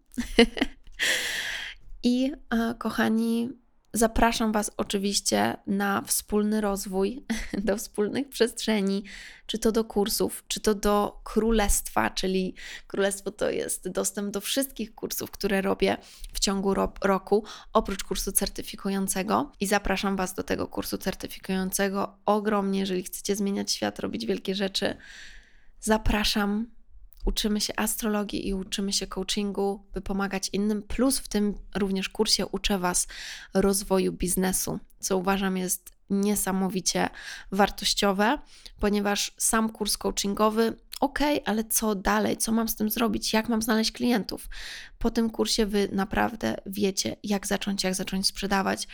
I 2.04 2.32
kochani, 2.78 3.50
Zapraszam 3.94 4.52
Was 4.52 4.72
oczywiście 4.78 5.58
na 5.68 6.02
wspólny 6.02 6.62
rozwój, 6.62 7.26
do 7.68 7.78
wspólnych 7.78 8.30
przestrzeni, 8.30 9.04
czy 9.46 9.60
to 9.60 9.72
do 9.72 9.84
kursów, 9.84 10.44
czy 10.48 10.60
to 10.60 10.76
do 10.76 11.22
królestwa, 11.24 12.10
czyli 12.10 12.56
królestwo 12.88 13.32
to 13.32 13.50
jest 13.50 13.90
dostęp 13.90 14.32
do 14.32 14.42
wszystkich 14.42 14.96
kursów, 14.96 15.32
które 15.32 15.62
robię 15.62 15.98
w 16.34 16.40
ciągu 16.40 16.74
ro 16.74 16.94
roku, 17.04 17.44
oprócz 17.74 18.04
kursu 18.04 18.32
certyfikującego. 18.32 19.52
I 19.60 19.68
zapraszam 19.68 20.16
Was 20.16 20.34
do 20.34 20.44
tego 20.44 20.68
kursu 20.68 20.98
certyfikującego 20.98 22.18
ogromnie, 22.26 22.80
jeżeli 22.80 23.04
chcecie 23.04 23.36
zmieniać 23.36 23.72
świat, 23.72 24.00
robić 24.00 24.26
wielkie 24.26 24.56
rzeczy. 24.56 24.98
Zapraszam 25.80 26.77
uczymy 27.28 27.62
się 27.62 27.74
astrologii 27.76 28.48
i 28.48 28.54
uczymy 28.54 28.94
się 28.94 29.08
coachingu, 29.08 29.86
by 29.94 30.02
pomagać 30.02 30.50
innym. 30.54 30.84
Plus 30.84 31.20
w 31.20 31.28
tym 31.28 31.54
również 31.76 32.10
kursie 32.10 32.46
uczę 32.46 32.80
Was 32.80 33.08
rozwoju 33.54 34.12
biznesu, 34.12 34.80
co 35.00 35.18
uważam 35.18 35.58
jest 35.58 35.92
niesamowicie 36.10 37.10
wartościowe, 37.52 38.38
ponieważ 38.80 39.32
sam 39.38 39.70
kurs 39.70 39.98
coachingowy, 39.98 40.78
ok, 41.00 41.20
ale 41.46 41.64
co 41.64 41.96
dalej? 41.96 42.38
Co 42.38 42.52
mam 42.52 42.68
z 42.68 42.76
tym 42.76 42.90
zrobić? 42.90 43.34
Jak 43.34 43.50
mam 43.50 43.62
znaleźć 43.62 43.92
klientów? 43.92 44.50
Po 44.98 45.12
tym 45.12 45.30
kursie 45.30 45.66
Wy 45.66 45.90
naprawdę 45.92 46.56
wiecie, 46.66 47.16
jak 47.24 47.48
zacząć, 47.48 47.84
jak 47.84 47.96
zacząć 47.96 48.28
sprzedawać, 48.28 48.88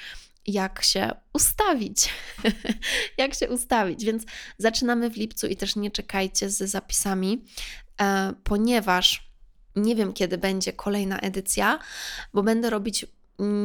jak 0.48 0.84
się 0.84 1.12
ustawić. 1.34 2.10
jak 3.18 3.34
się 3.34 3.50
ustawić. 3.50 4.06
Więc 4.06 4.24
zaczynamy 4.58 5.10
w 5.10 5.18
lipcu 5.18 5.48
i 5.48 5.56
też 5.56 5.76
nie 5.76 5.92
czekajcie 5.92 6.50
z 6.50 6.58
zapisami. 6.58 7.46
E, 8.02 8.34
ponieważ 8.44 9.34
nie 9.76 9.96
wiem, 9.96 10.14
kiedy 10.14 10.38
będzie 10.38 10.74
kolejna 10.74 11.20
edycja, 11.20 11.80
bo 12.34 12.44
będę 12.44 12.70
robić 12.70 13.06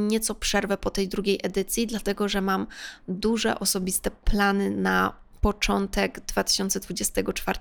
nieco 0.09 0.35
przerwę 0.35 0.77
po 0.77 0.91
tej 0.91 1.09
drugiej 1.09 1.41
edycji, 1.43 1.87
dlatego 1.87 2.29
że 2.29 2.41
mam 2.41 2.67
duże 3.09 3.59
osobiste 3.59 4.11
plany 4.11 4.71
na 4.71 5.15
początek 5.41 6.21
2024. 6.21 7.59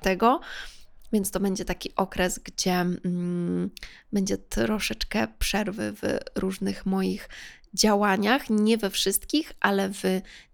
Więc 1.13 1.32
to 1.32 1.39
będzie 1.39 1.65
taki 1.65 1.95
okres, 1.95 2.39
gdzie 2.39 2.73
mm, 2.73 3.69
będzie 4.13 4.38
troszeczkę 4.38 5.27
przerwy 5.39 5.93
w 5.93 6.17
różnych 6.36 6.86
moich 6.86 7.30
działaniach, 7.73 8.49
nie 8.49 8.77
we 8.77 8.89
wszystkich, 8.89 9.53
ale 9.60 9.89
w 9.89 10.03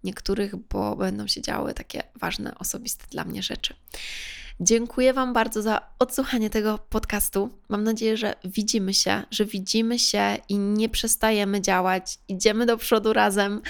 niektórych, 0.04 0.56
bo 0.56 0.96
będą 0.96 1.26
się 1.26 1.42
działy 1.42 1.74
takie 1.74 2.02
ważne, 2.14 2.58
osobiste 2.58 3.04
dla 3.10 3.24
mnie 3.24 3.42
rzeczy. 3.42 3.74
Dziękuję 4.60 5.12
Wam 5.12 5.32
bardzo 5.32 5.62
za 5.62 5.80
odsłuchanie 5.98 6.50
tego 6.50 6.78
podcastu. 6.78 7.50
Mam 7.68 7.84
nadzieję, 7.84 8.16
że 8.16 8.34
widzimy 8.44 8.94
się, 8.94 9.22
że 9.30 9.44
widzimy 9.44 9.98
się 9.98 10.36
i 10.48 10.58
nie 10.58 10.88
przestajemy 10.88 11.60
działać. 11.60 12.18
Idziemy 12.28 12.66
do 12.66 12.76
przodu 12.76 13.12
razem. 13.12 13.62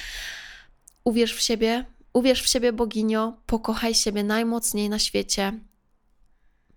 Uwierz 1.04 1.34
w 1.34 1.40
siebie, 1.40 1.84
uwierz 2.12 2.42
w 2.42 2.48
siebie, 2.48 2.72
boginio, 2.72 3.36
pokochaj 3.46 3.94
siebie 3.94 4.24
najmocniej 4.24 4.88
na 4.88 4.98
świecie. 4.98 5.52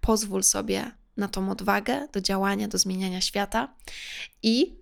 Pozwól 0.01 0.43
sobie 0.43 0.91
na 1.17 1.27
tą 1.27 1.51
odwagę 1.51 2.07
do 2.11 2.21
działania, 2.21 2.67
do 2.67 2.77
zmieniania 2.77 3.21
świata 3.21 3.75
i 4.43 4.75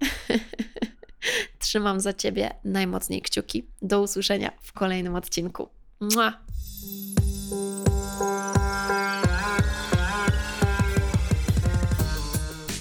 trzymam 1.59 1.99
za 1.99 2.13
Ciebie 2.13 2.55
najmocniej 2.63 3.21
kciuki. 3.21 3.67
Do 3.81 4.01
usłyszenia 4.01 4.51
w 4.61 4.73
kolejnym 4.73 5.15
odcinku. 5.15 5.69
Mua! 5.99 6.45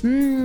Hmm. 0.05 0.34